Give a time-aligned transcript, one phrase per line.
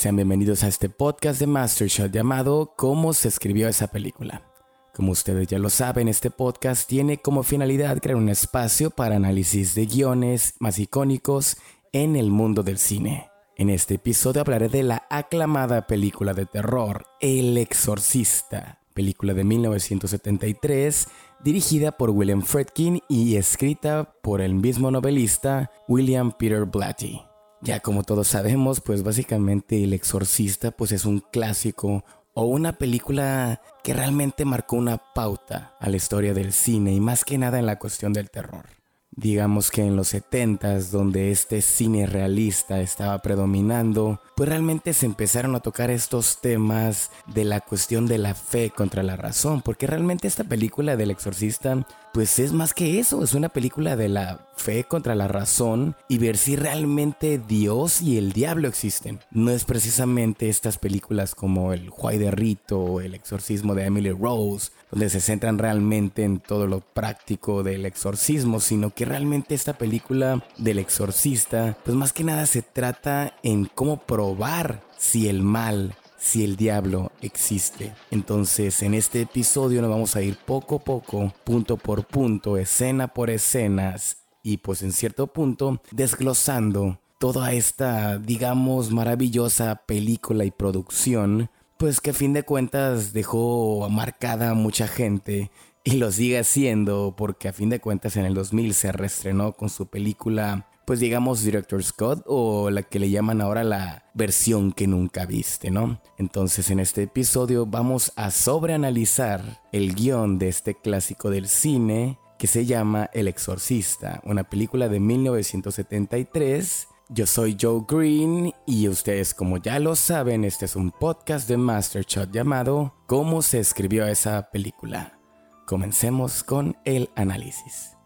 [0.00, 4.50] Sean bienvenidos a este podcast de Mastershot llamado ¿Cómo se escribió esa película?
[4.94, 9.74] Como ustedes ya lo saben, este podcast tiene como finalidad crear un espacio para análisis
[9.74, 11.58] de guiones más icónicos
[11.92, 13.28] en el mundo del cine.
[13.58, 21.08] En este episodio hablaré de la aclamada película de terror El Exorcista, película de 1973
[21.44, 27.20] dirigida por William Friedkin y escrita por el mismo novelista William Peter Blatty.
[27.62, 33.60] Ya como todos sabemos, pues básicamente El Exorcista pues es un clásico o una película
[33.82, 37.66] que realmente marcó una pauta a la historia del cine y más que nada en
[37.66, 38.79] la cuestión del terror.
[39.12, 45.54] Digamos que en los 70s, donde este cine realista estaba predominando, pues realmente se empezaron
[45.54, 50.28] a tocar estos temas de la cuestión de la fe contra la razón, porque realmente
[50.28, 54.84] esta película del exorcista pues es más que eso, es una película de la fe
[54.84, 59.20] contra la razón y ver si realmente Dios y el diablo existen.
[59.30, 64.10] No es precisamente estas películas como El Juay de Rito o El exorcismo de Emily
[64.10, 69.74] Rose, donde se centran realmente en todo lo práctico del exorcismo, sino que realmente esta
[69.74, 75.94] película del exorcista, pues más que nada se trata en cómo probar si el mal
[76.20, 77.94] si el diablo existe.
[78.10, 83.08] Entonces en este episodio nos vamos a ir poco a poco, punto por punto, escena
[83.08, 91.50] por escenas y pues en cierto punto desglosando toda esta, digamos, maravillosa película y producción,
[91.80, 95.50] pues que a fin de cuentas dejó marcada a mucha gente
[95.82, 99.70] y lo sigue haciendo porque a fin de cuentas en el 2000 se reestrenó con
[99.70, 104.86] su película pues digamos Director Scott o la que le llaman ahora la versión que
[104.86, 106.02] nunca viste, ¿no?
[106.18, 112.46] Entonces en este episodio vamos a sobreanalizar el guion de este clásico del cine que
[112.46, 119.56] se llama El Exorcista, una película de 1973 yo soy Joe Green y ustedes como
[119.56, 124.50] ya lo saben, este es un podcast de Master Shot llamado ¿Cómo se escribió esa
[124.52, 125.18] película?
[125.66, 127.96] Comencemos con el análisis.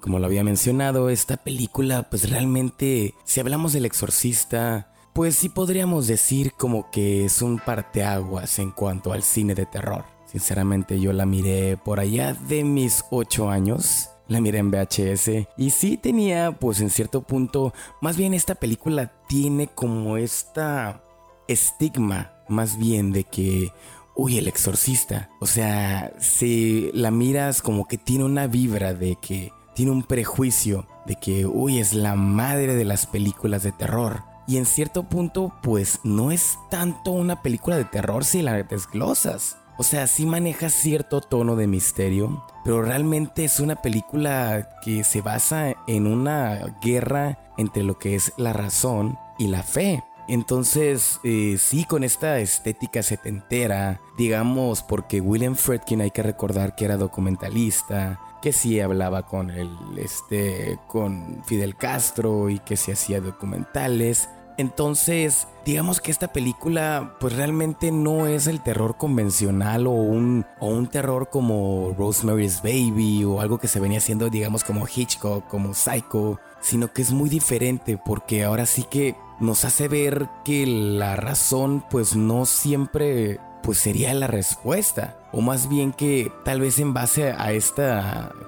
[0.00, 6.08] Como lo había mencionado, esta película, pues realmente, si hablamos del exorcista, pues sí podríamos
[6.08, 10.04] decir como que es un parteaguas en cuanto al cine de terror.
[10.26, 14.09] Sinceramente yo la miré por allá de mis 8 años.
[14.30, 19.12] La miré en VHS y sí tenía pues en cierto punto, más bien esta película
[19.28, 21.02] tiene como esta
[21.48, 23.70] estigma más bien de que
[24.14, 25.30] uy, el exorcista.
[25.40, 30.86] O sea, si la miras como que tiene una vibra de que tiene un prejuicio
[31.06, 34.22] de que, uy, es la madre de las películas de terror.
[34.46, 39.56] Y en cierto punto, pues no es tanto una película de terror si la desglosas.
[39.80, 45.22] O sea, sí maneja cierto tono de misterio, pero realmente es una película que se
[45.22, 50.04] basa en una guerra entre lo que es la razón y la fe.
[50.28, 56.84] Entonces, eh, sí, con esta estética setentera, digamos, porque William Friedkin hay que recordar que
[56.84, 63.22] era documentalista, que sí hablaba con el, este, con Fidel Castro y que se hacía
[63.22, 64.28] documentales.
[64.56, 70.68] Entonces, digamos que esta película pues realmente no es el terror convencional o un, o
[70.68, 75.74] un terror como Rosemary's Baby o algo que se venía haciendo digamos como Hitchcock, como
[75.74, 81.16] Psycho, sino que es muy diferente porque ahora sí que nos hace ver que la
[81.16, 86.94] razón pues no siempre pues sería la respuesta o más bien que tal vez en
[86.94, 87.88] base a este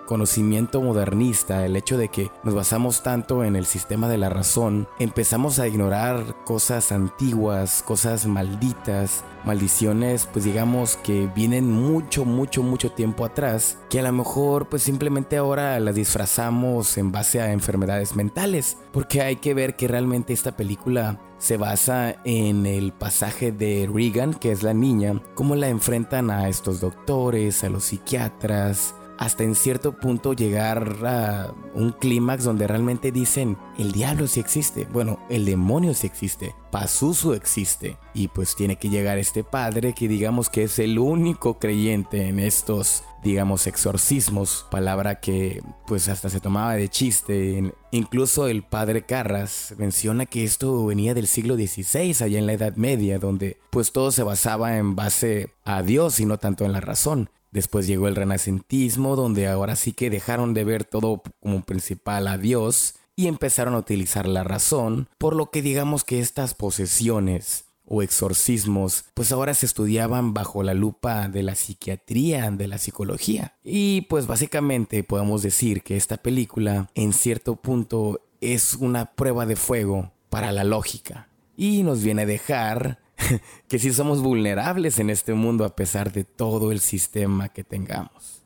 [0.06, 4.88] conocimiento modernista, el hecho de que nos basamos tanto en el sistema de la razón,
[4.98, 12.92] empezamos a ignorar cosas antiguas, cosas malditas, maldiciones pues digamos que vienen mucho, mucho, mucho
[12.92, 18.16] tiempo atrás, que a lo mejor pues simplemente ahora las disfrazamos en base a enfermedades
[18.16, 23.90] mentales, porque hay que ver que realmente esta película se basa en el pasaje de
[23.92, 29.44] Regan, que es la niña, cómo la enfrentan a estos doctores, a los psiquiatras, hasta
[29.44, 35.20] en cierto punto llegar a un clímax donde realmente dicen, el diablo sí existe, bueno,
[35.28, 40.50] el demonio sí existe, Pazuzu existe, y pues tiene que llegar este padre que digamos
[40.50, 46.74] que es el único creyente en estos, digamos, exorcismos, palabra que pues hasta se tomaba
[46.74, 52.46] de chiste, incluso el padre Carras menciona que esto venía del siglo XVI, allá en
[52.46, 56.64] la Edad Media, donde pues todo se basaba en base a Dios y no tanto
[56.64, 57.30] en la razón.
[57.52, 62.38] Después llegó el renacentismo, donde ahora sí que dejaron de ver todo como principal a
[62.38, 68.02] Dios y empezaron a utilizar la razón, por lo que digamos que estas posesiones o
[68.02, 73.54] exorcismos, pues ahora se estudiaban bajo la lupa de la psiquiatría, de la psicología.
[73.62, 79.56] Y pues básicamente podemos decir que esta película en cierto punto es una prueba de
[79.56, 81.28] fuego para la lógica.
[81.54, 83.01] y nos viene a dejar
[83.68, 88.42] que sí somos vulnerables en este mundo a pesar de todo el sistema que tengamos.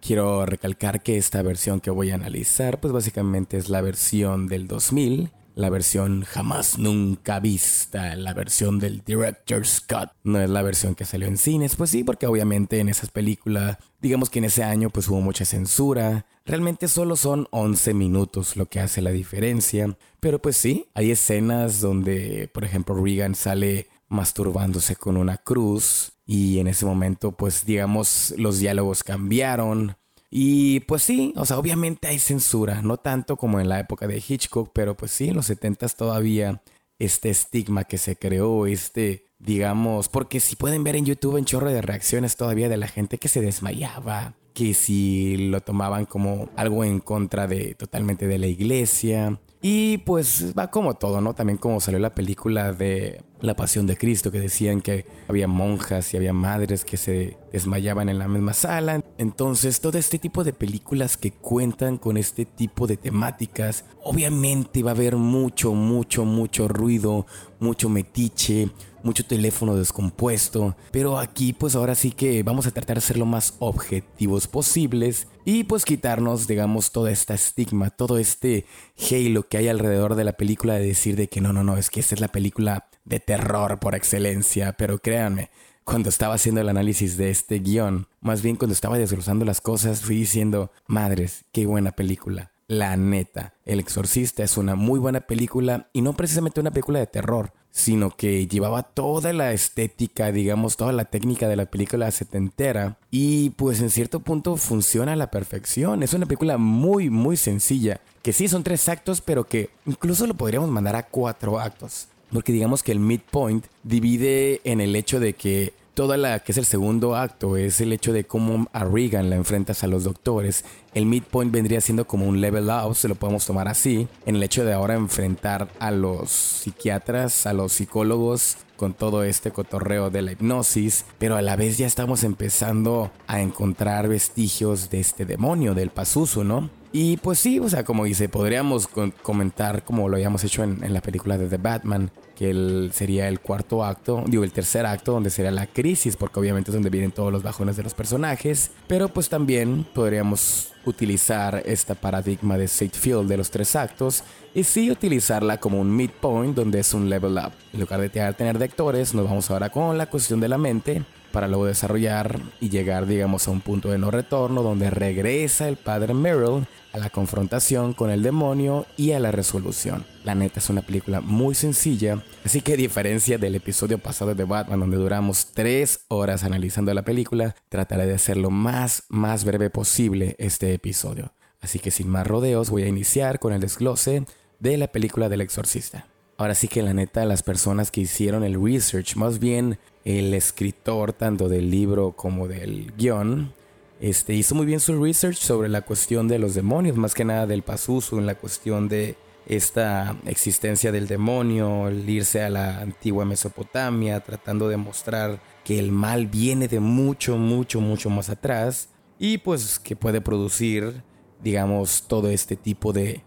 [0.00, 4.66] Quiero recalcar que esta versión que voy a analizar pues básicamente es la versión del
[4.66, 5.30] 2000
[5.60, 10.10] la versión jamás nunca vista, la versión del Director's Cut.
[10.22, 13.76] No es la versión que salió en cines, pues sí, porque obviamente en esas películas,
[14.00, 16.24] digamos que en ese año pues hubo mucha censura.
[16.46, 19.96] Realmente solo son 11 minutos lo que hace la diferencia.
[20.20, 26.58] Pero pues sí, hay escenas donde, por ejemplo, Regan sale masturbándose con una cruz y
[26.58, 29.96] en ese momento pues digamos los diálogos cambiaron.
[30.30, 34.22] Y pues sí, o sea, obviamente hay censura, no tanto como en la época de
[34.26, 36.62] Hitchcock, pero pues sí, en los 70 todavía
[37.00, 41.70] este estigma que se creó, este, digamos, porque si pueden ver en YouTube en chorro
[41.70, 46.84] de reacciones todavía de la gente que se desmayaba, que si lo tomaban como algo
[46.84, 51.34] en contra de totalmente de la iglesia, y pues va como todo, ¿no?
[51.34, 56.14] También como salió la película de La Pasión de Cristo, que decían que había monjas
[56.14, 59.04] y había madres que se desmayaban en la misma sala.
[59.18, 64.92] Entonces, todo este tipo de películas que cuentan con este tipo de temáticas, obviamente va
[64.92, 67.26] a haber mucho, mucho, mucho ruido,
[67.58, 68.70] mucho metiche,
[69.02, 73.26] mucho teléfono descompuesto, pero aquí pues ahora sí que vamos a tratar de ser lo
[73.26, 78.66] más objetivos posibles y pues quitarnos, digamos, toda esta estigma, todo este
[79.10, 81.90] halo que hay alrededor de la película de decir de que no, no, no, es
[81.90, 85.50] que esta es la película de terror por excelencia, pero créanme,
[85.84, 90.02] cuando estaba haciendo el análisis de este guion, más bien cuando estaba desglosando las cosas,
[90.02, 92.52] fui diciendo, madres, qué buena película.
[92.68, 97.08] La neta, El Exorcista es una muy buena película y no precisamente una película de
[97.08, 102.96] terror, sino que llevaba toda la estética, digamos, toda la técnica de la película setentera
[103.10, 106.02] y pues en cierto punto funciona a la perfección.
[106.02, 110.34] Es una película muy, muy sencilla, que sí son tres actos, pero que incluso lo
[110.34, 112.08] podríamos mandar a cuatro actos.
[112.32, 116.58] Porque digamos que el midpoint divide en el hecho de que toda la que es
[116.58, 120.64] el segundo acto es el hecho de cómo a Regan la enfrentas a los doctores.
[120.94, 124.42] El midpoint vendría siendo como un level out, se lo podemos tomar así, en el
[124.42, 130.22] hecho de ahora enfrentar a los psiquiatras, a los psicólogos con todo este cotorreo de
[130.22, 135.74] la hipnosis, pero a la vez ya estamos empezando a encontrar vestigios de este demonio,
[135.74, 136.70] del Pazuzu, ¿no?
[136.92, 138.88] Y pues sí, o sea, como dice, podríamos
[139.22, 142.10] comentar como lo habíamos hecho en, en la película de The Batman,
[142.40, 146.70] que sería el cuarto acto, digo el tercer acto, donde sería la crisis, porque obviamente
[146.70, 151.94] es donde vienen todos los bajones de los personajes, pero pues también podríamos utilizar esta
[151.94, 156.94] paradigma de Field de los tres actos y sí utilizarla como un midpoint donde es
[156.94, 157.52] un level up.
[157.74, 161.02] En lugar de tener de actores, nos vamos ahora con la cuestión de la mente
[161.32, 165.76] para luego desarrollar y llegar digamos a un punto de no retorno donde regresa el
[165.76, 170.04] padre Merrill a la confrontación con el demonio y a la resolución.
[170.24, 174.44] La neta es una película muy sencilla, así que a diferencia del episodio pasado de
[174.44, 179.70] Batman donde duramos 3 horas analizando la película, trataré de hacer lo más, más breve
[179.70, 181.32] posible este episodio.
[181.60, 184.24] Así que sin más rodeos voy a iniciar con el desglose
[184.58, 186.09] de la película del exorcista.
[186.40, 191.12] Ahora sí que la neta, las personas que hicieron el research, más bien el escritor
[191.12, 193.52] tanto del libro como del guion,
[194.00, 197.46] este, hizo muy bien su research sobre la cuestión de los demonios, más que nada
[197.46, 203.26] del Pazuzu, en la cuestión de esta existencia del demonio, el irse a la antigua
[203.26, 209.36] Mesopotamia, tratando de mostrar que el mal viene de mucho, mucho, mucho más atrás y
[209.36, 211.02] pues que puede producir,
[211.44, 213.22] digamos, todo este tipo de,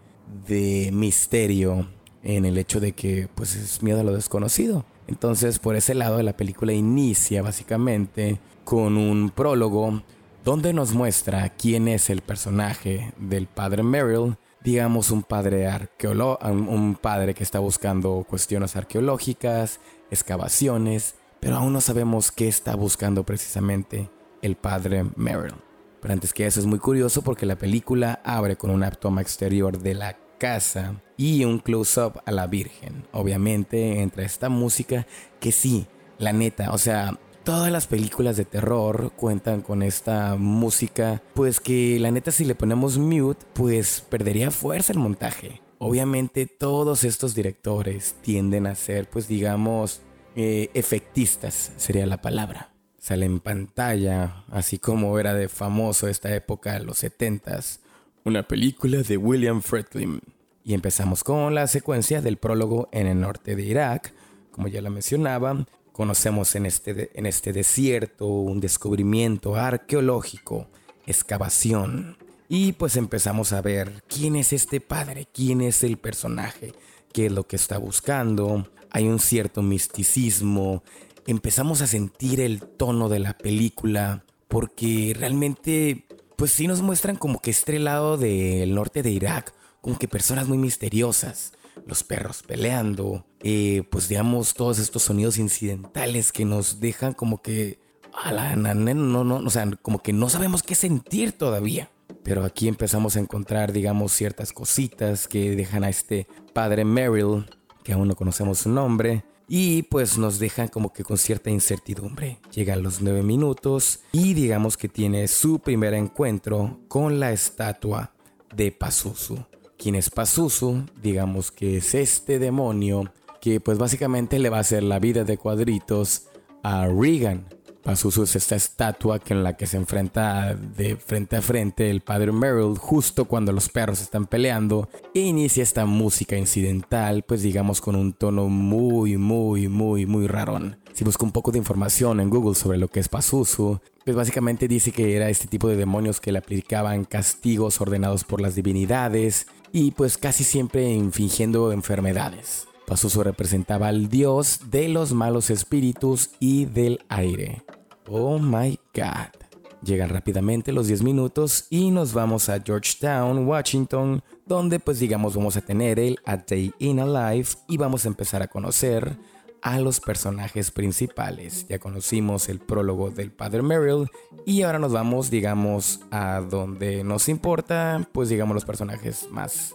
[0.48, 1.86] de misterio
[2.24, 4.84] en el hecho de que pues es miedo a lo desconocido.
[5.06, 10.02] Entonces por ese lado la película inicia básicamente con un prólogo
[10.44, 16.96] donde nos muestra quién es el personaje del padre Merrill, digamos un padre arqueólogo, un
[17.00, 24.10] padre que está buscando cuestiones arqueológicas, excavaciones, pero aún no sabemos qué está buscando precisamente
[24.42, 25.54] el padre Merrill.
[26.00, 29.78] Pero antes que eso es muy curioso porque la película abre con una toma exterior
[29.78, 33.06] de la casa y un close-up a la Virgen.
[33.12, 35.06] Obviamente entra esta música
[35.40, 35.86] que sí,
[36.18, 41.98] la neta, o sea, Todas las películas de terror cuentan con esta música, pues que
[42.00, 45.60] la neta si le ponemos mute, pues perdería fuerza el montaje.
[45.76, 50.00] Obviamente todos estos directores tienden a ser, pues digamos,
[50.36, 52.72] eh, efectistas, sería la palabra.
[52.98, 57.80] Sale en pantalla, así como era de famoso esta época, los 70s,
[58.24, 60.22] una película de William Friedkin.
[60.64, 64.12] Y empezamos con la secuencia del prólogo en el norte de Irak,
[64.50, 70.66] como ya la mencionaba, Conocemos en este, en este desierto un descubrimiento arqueológico,
[71.06, 72.16] excavación.
[72.48, 76.72] Y pues empezamos a ver quién es este padre, quién es el personaje,
[77.12, 78.68] qué es lo que está buscando.
[78.90, 80.82] hay un cierto misticismo,
[81.28, 87.38] empezamos a sentir el tono de la película, porque realmente, pues sí nos muestran como
[87.38, 89.54] que este lado del norte de Irak,
[89.84, 91.52] como que personas muy misteriosas,
[91.86, 97.78] los perros peleando, eh, pues digamos todos estos sonidos incidentales que nos dejan como que,
[98.14, 101.90] a la no, no, o sea, como que no sabemos qué sentir todavía.
[102.22, 107.44] Pero aquí empezamos a encontrar, digamos, ciertas cositas que dejan a este padre Merrill,
[107.82, 112.38] que aún no conocemos su nombre, y pues nos dejan como que con cierta incertidumbre.
[112.54, 118.14] Llegan los nueve minutos y digamos que tiene su primer encuentro con la estatua
[118.56, 119.44] de Pazuzu.
[119.78, 120.84] ¿Quién es Pazuzu?
[121.02, 125.36] Digamos que es este demonio que pues básicamente le va a hacer la vida de
[125.36, 126.28] cuadritos
[126.62, 127.46] a Regan,
[127.84, 132.00] Pazuzu es esta estatua que en la que se enfrenta de frente a frente el
[132.00, 137.82] padre Merrill justo cuando los perros están peleando e inicia esta música incidental, pues digamos
[137.82, 140.78] con un tono muy, muy, muy, muy rarón.
[140.94, 144.66] Si busco un poco de información en Google sobre lo que es Pazuzu, pues básicamente
[144.66, 149.46] dice que era este tipo de demonios que le aplicaban castigos ordenados por las divinidades
[149.74, 152.68] y pues casi siempre infringiendo enfermedades.
[152.86, 157.64] Pazuzu representaba al dios de los malos espíritus y del aire.
[158.08, 159.34] Oh my god.
[159.82, 165.56] Llegan rápidamente los 10 minutos y nos vamos a Georgetown, Washington, donde pues digamos vamos
[165.56, 169.18] a tener el A Day in a Life y vamos a empezar a conocer
[169.64, 171.66] a los personajes principales.
[171.68, 174.08] Ya conocimos el prólogo del padre Merrill
[174.44, 179.74] y ahora nos vamos digamos a donde nos importa pues digamos los personajes más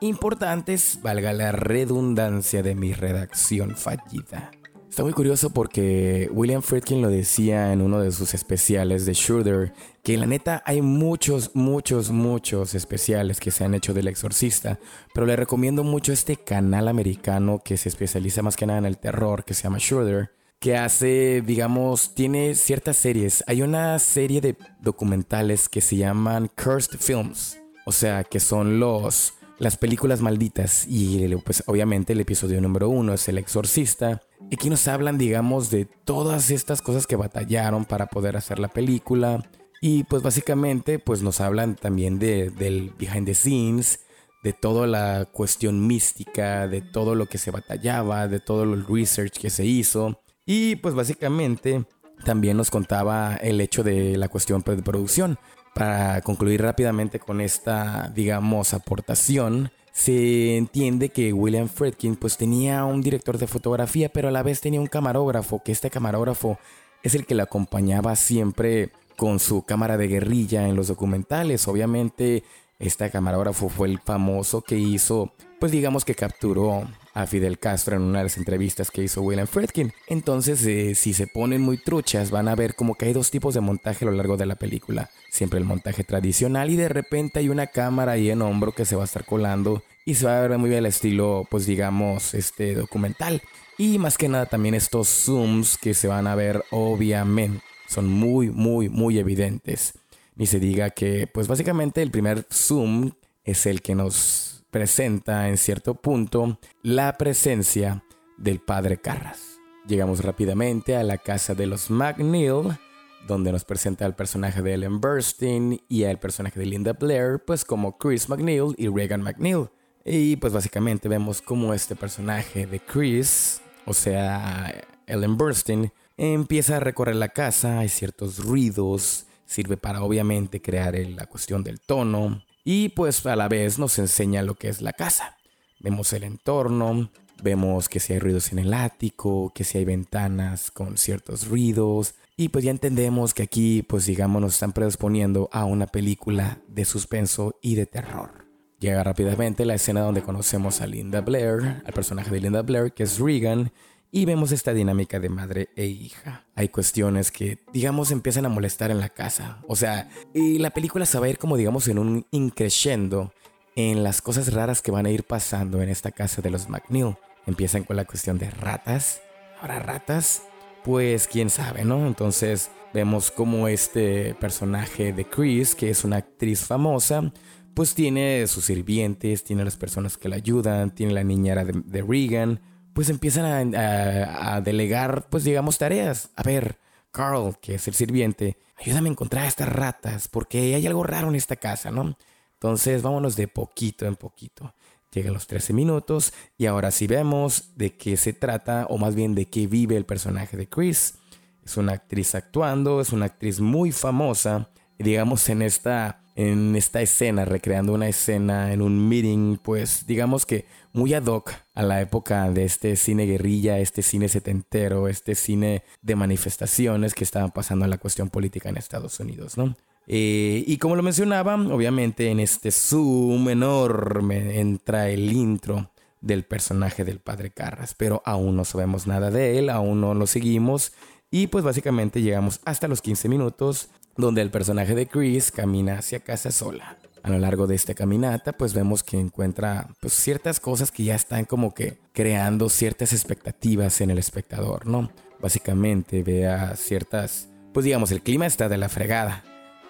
[0.00, 4.50] importantes, valga la redundancia de mi redacción fallida.
[4.88, 9.72] Está muy curioso porque William Friedkin lo decía en uno de sus especiales de Schroeder,
[10.02, 14.80] que la neta hay muchos, muchos, muchos especiales que se han hecho del exorcista,
[15.14, 18.98] pero le recomiendo mucho este canal americano que se especializa más que nada en el
[18.98, 23.44] terror, que se llama Schroeder, que hace, digamos, tiene ciertas series.
[23.46, 29.34] Hay una serie de documentales que se llaman Cursed Films, o sea, que son los
[29.58, 34.22] las películas malditas y pues obviamente el episodio número uno es El Exorcista.
[34.52, 39.42] Aquí nos hablan digamos de todas estas cosas que batallaron para poder hacer la película
[39.80, 44.00] y pues básicamente pues nos hablan también de, del behind the scenes,
[44.44, 49.38] de toda la cuestión mística, de todo lo que se batallaba, de todo el research
[49.38, 51.84] que se hizo y pues básicamente
[52.24, 55.38] también nos contaba el hecho de la cuestión de producción
[55.78, 63.00] para concluir rápidamente con esta, digamos, aportación, se entiende que William Friedkin pues tenía un
[63.00, 66.58] director de fotografía, pero a la vez tenía un camarógrafo, que este camarógrafo
[67.04, 71.68] es el que le acompañaba siempre con su cámara de guerrilla en los documentales.
[71.68, 72.42] Obviamente,
[72.80, 76.88] este camarógrafo fue el famoso que hizo, pues digamos que capturó
[77.18, 79.92] a Fidel Castro en una de las entrevistas que hizo William Friedkin.
[80.06, 83.54] Entonces, eh, si se ponen muy truchas, van a ver como que hay dos tipos
[83.54, 85.10] de montaje a lo largo de la película.
[85.28, 88.94] Siempre el montaje tradicional y de repente hay una cámara ahí en hombro que se
[88.94, 92.34] va a estar colando y se va a ver muy bien el estilo, pues digamos,
[92.34, 93.42] este documental.
[93.76, 98.50] Y más que nada también estos zooms que se van a ver obviamente son muy,
[98.50, 99.94] muy, muy evidentes.
[100.36, 103.10] Ni se diga que, pues básicamente el primer zoom
[103.42, 108.04] es el que nos presenta en cierto punto la presencia
[108.36, 109.58] del padre Carras.
[109.86, 112.78] Llegamos rápidamente a la casa de los McNeil,
[113.26, 117.64] donde nos presenta al personaje de Ellen Burstyn y al personaje de Linda Blair, pues
[117.64, 119.68] como Chris McNeil y Reagan McNeil.
[120.04, 124.74] Y pues básicamente vemos como este personaje de Chris, o sea,
[125.06, 131.26] Ellen Burstyn, empieza a recorrer la casa, hay ciertos ruidos, sirve para obviamente crear la
[131.26, 135.38] cuestión del tono, y pues a la vez nos enseña lo que es la casa.
[135.80, 137.10] Vemos el entorno,
[137.42, 142.14] vemos que si hay ruidos en el ático, que si hay ventanas con ciertos ruidos
[142.36, 146.84] y pues ya entendemos que aquí pues digamos nos están predisponiendo a una película de
[146.84, 148.44] suspenso y de terror.
[148.80, 153.04] Llega rápidamente la escena donde conocemos a Linda Blair, al personaje de Linda Blair que
[153.04, 153.72] es Regan
[154.10, 156.44] y vemos esta dinámica de madre e hija.
[156.54, 159.58] Hay cuestiones que, digamos, empiezan a molestar en la casa.
[159.68, 163.32] O sea, y la película se va a ir como, digamos, en un increciendo
[163.76, 167.16] en las cosas raras que van a ir pasando en esta casa de los McNeil.
[167.46, 169.20] Empiezan con la cuestión de ratas.
[169.60, 170.42] Ahora ratas,
[170.84, 172.06] pues quién sabe, ¿no?
[172.06, 177.32] Entonces vemos como este personaje de Chris, que es una actriz famosa,
[177.74, 182.60] pues tiene sus sirvientes, tiene las personas que la ayudan, tiene la niñera de Regan
[182.98, 186.30] pues empiezan a, delegar, pues digamos, tareas.
[186.34, 186.80] A ver,
[187.12, 191.28] Carl, que es el sirviente, ayúdame a encontrar a estas ratas, porque hay algo raro
[191.28, 192.16] en esta casa, ¿no?
[192.54, 194.74] Entonces, vámonos de poquito en poquito.
[195.12, 199.36] Llegan los 13 minutos y ahora sí vemos de qué se trata o más bien
[199.36, 201.18] de qué vive el personaje de Chris.
[201.64, 204.70] Es una actriz actuando, es una actriz muy famosa.
[204.98, 210.66] Digamos en esta, en esta escena, recreando una escena en un meeting, pues digamos que
[210.92, 215.82] muy ad hoc a la época de este cine guerrilla, este cine setentero, este cine
[216.00, 219.76] de manifestaciones que estaban pasando en la cuestión política en Estados Unidos, ¿no?
[220.06, 225.90] Eh, y como lo mencionaba, obviamente en este zoom enorme entra el intro
[226.20, 230.28] del personaje del padre Carras, pero aún no sabemos nada de él, aún no lo
[230.28, 230.92] seguimos
[231.30, 236.20] y pues básicamente llegamos hasta los 15 minutos donde el personaje de Chris camina hacia
[236.20, 236.98] casa sola.
[237.22, 241.14] A lo largo de esta caminata pues vemos que encuentra pues ciertas cosas que ya
[241.14, 245.10] están como que creando ciertas expectativas en el espectador, ¿no?
[245.40, 249.44] Básicamente vea ciertas, pues digamos el clima está de la fregada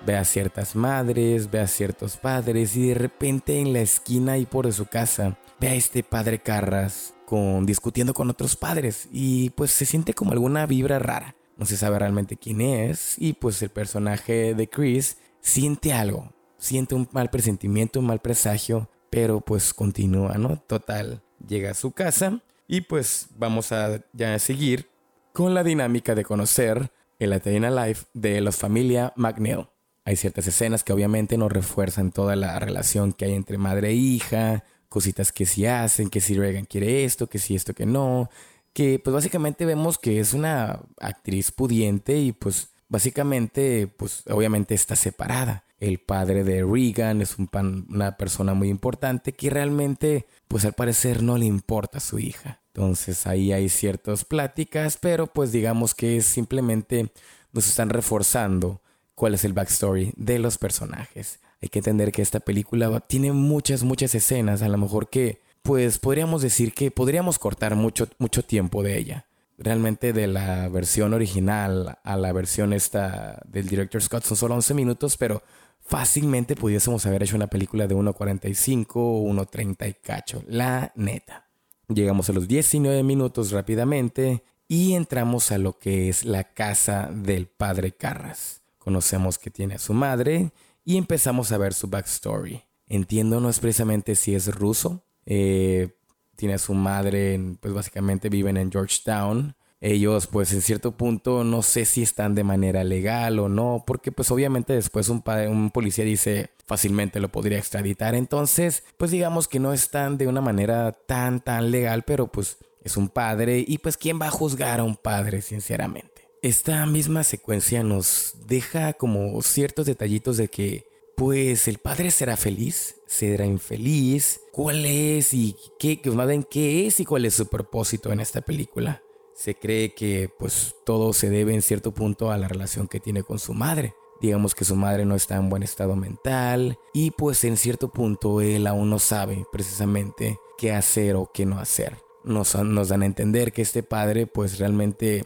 [0.04, 4.46] ve a ciertas madres, ve a ciertos padres y de repente en la esquina y
[4.46, 9.70] por su casa ve a este padre Carras con, discutiendo con otros padres y pues
[9.70, 11.34] se siente como alguna vibra rara.
[11.58, 16.94] No se sabe realmente quién es y pues el personaje de Chris siente algo, siente
[16.94, 20.58] un mal presentimiento, un mal presagio, pero pues continúa, ¿no?
[20.58, 24.88] Total, llega a su casa y pues vamos a ya seguir
[25.34, 29.66] con la dinámica de conocer el Athena Life de la familia McNeil.
[30.06, 33.94] Hay ciertas escenas que obviamente nos refuerzan toda la relación que hay entre madre e
[33.94, 38.30] hija, cositas que si hacen, que si Reagan quiere esto, que si esto que no,
[38.72, 44.96] que pues básicamente vemos que es una actriz pudiente y pues básicamente pues obviamente está
[44.96, 45.64] separada.
[45.80, 47.48] El padre de Reagan es un
[47.88, 52.60] una persona muy importante que realmente pues al parecer no le importa a su hija.
[52.74, 57.12] Entonces ahí hay ciertas pláticas, pero pues digamos que simplemente
[57.52, 58.80] nos están reforzando
[59.14, 61.40] cuál es el backstory de los personajes.
[61.60, 65.98] Hay que entender que esta película tiene muchas, muchas escenas, a lo mejor que, pues
[65.98, 69.26] podríamos decir que podríamos cortar mucho, mucho tiempo de ella.
[69.58, 74.72] Realmente de la versión original a la versión esta del director Scott son solo 11
[74.74, 75.42] minutos, pero
[75.80, 80.44] fácilmente pudiésemos haber hecho una película de 1.45 o 1.30 y cacho.
[80.46, 81.48] La neta.
[81.88, 87.46] Llegamos a los 19 minutos rápidamente y entramos a lo que es la casa del
[87.46, 88.62] padre Carras.
[88.78, 90.52] Conocemos que tiene a su madre
[90.88, 92.62] y empezamos a ver su backstory.
[92.86, 95.04] Entiendo no es precisamente si es ruso.
[95.26, 95.98] Eh,
[96.34, 99.54] tiene a su madre, pues básicamente viven en Georgetown.
[99.82, 104.12] Ellos pues en cierto punto no sé si están de manera legal o no, porque
[104.12, 108.14] pues obviamente después un, un policía dice fácilmente lo podría extraditar.
[108.14, 112.96] Entonces pues digamos que no están de una manera tan tan legal, pero pues es
[112.96, 116.17] un padre y pues ¿quién va a juzgar a un padre sinceramente?
[116.40, 122.94] Esta misma secuencia nos deja como ciertos detallitos de que, pues, el padre será feliz,
[123.06, 128.20] será infeliz, cuál es y qué, que qué es y cuál es su propósito en
[128.20, 129.02] esta película.
[129.34, 133.24] Se cree que, pues, todo se debe en cierto punto a la relación que tiene
[133.24, 133.94] con su madre.
[134.20, 138.40] Digamos que su madre no está en buen estado mental y, pues, en cierto punto
[138.40, 141.96] él aún no sabe precisamente qué hacer o qué no hacer.
[142.22, 145.24] Nos, nos dan a entender que este padre, pues, realmente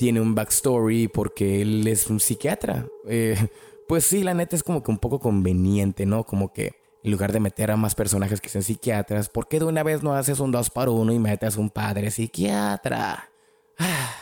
[0.00, 2.86] tiene un backstory porque él es un psiquiatra.
[3.06, 3.36] Eh,
[3.86, 6.24] pues sí, la neta es como que un poco conveniente, ¿no?
[6.24, 6.72] Como que
[7.04, 10.02] en lugar de meter a más personajes que sean psiquiatras, ¿por qué de una vez
[10.02, 13.28] no haces un 2 por 1 y metes un padre psiquiatra?
[13.78, 14.14] Ah,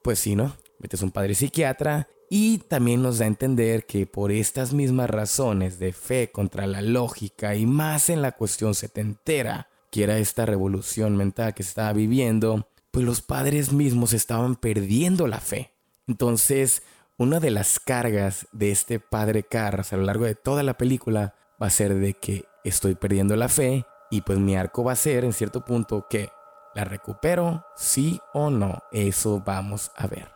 [0.00, 0.56] pues sí, ¿no?
[0.78, 5.78] Metes un padre psiquiatra y también nos da a entender que por estas mismas razones
[5.78, 11.14] de fe contra la lógica y más en la cuestión setentera, que era esta revolución
[11.14, 15.70] mental que se estaba viviendo, pues los padres mismos estaban perdiendo la fe.
[16.06, 16.82] Entonces,
[17.18, 21.34] una de las cargas de este padre Carras a lo largo de toda la película
[21.62, 24.96] va a ser de que estoy perdiendo la fe y pues mi arco va a
[24.96, 26.30] ser en cierto punto que
[26.74, 28.82] la recupero, sí o no.
[28.92, 30.30] Eso vamos a ver.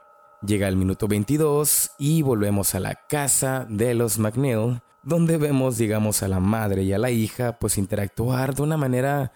[0.46, 6.22] Llega el minuto 22 y volvemos a la casa de los McNeil, donde vemos, digamos,
[6.22, 9.32] a la madre y a la hija pues interactuar de una manera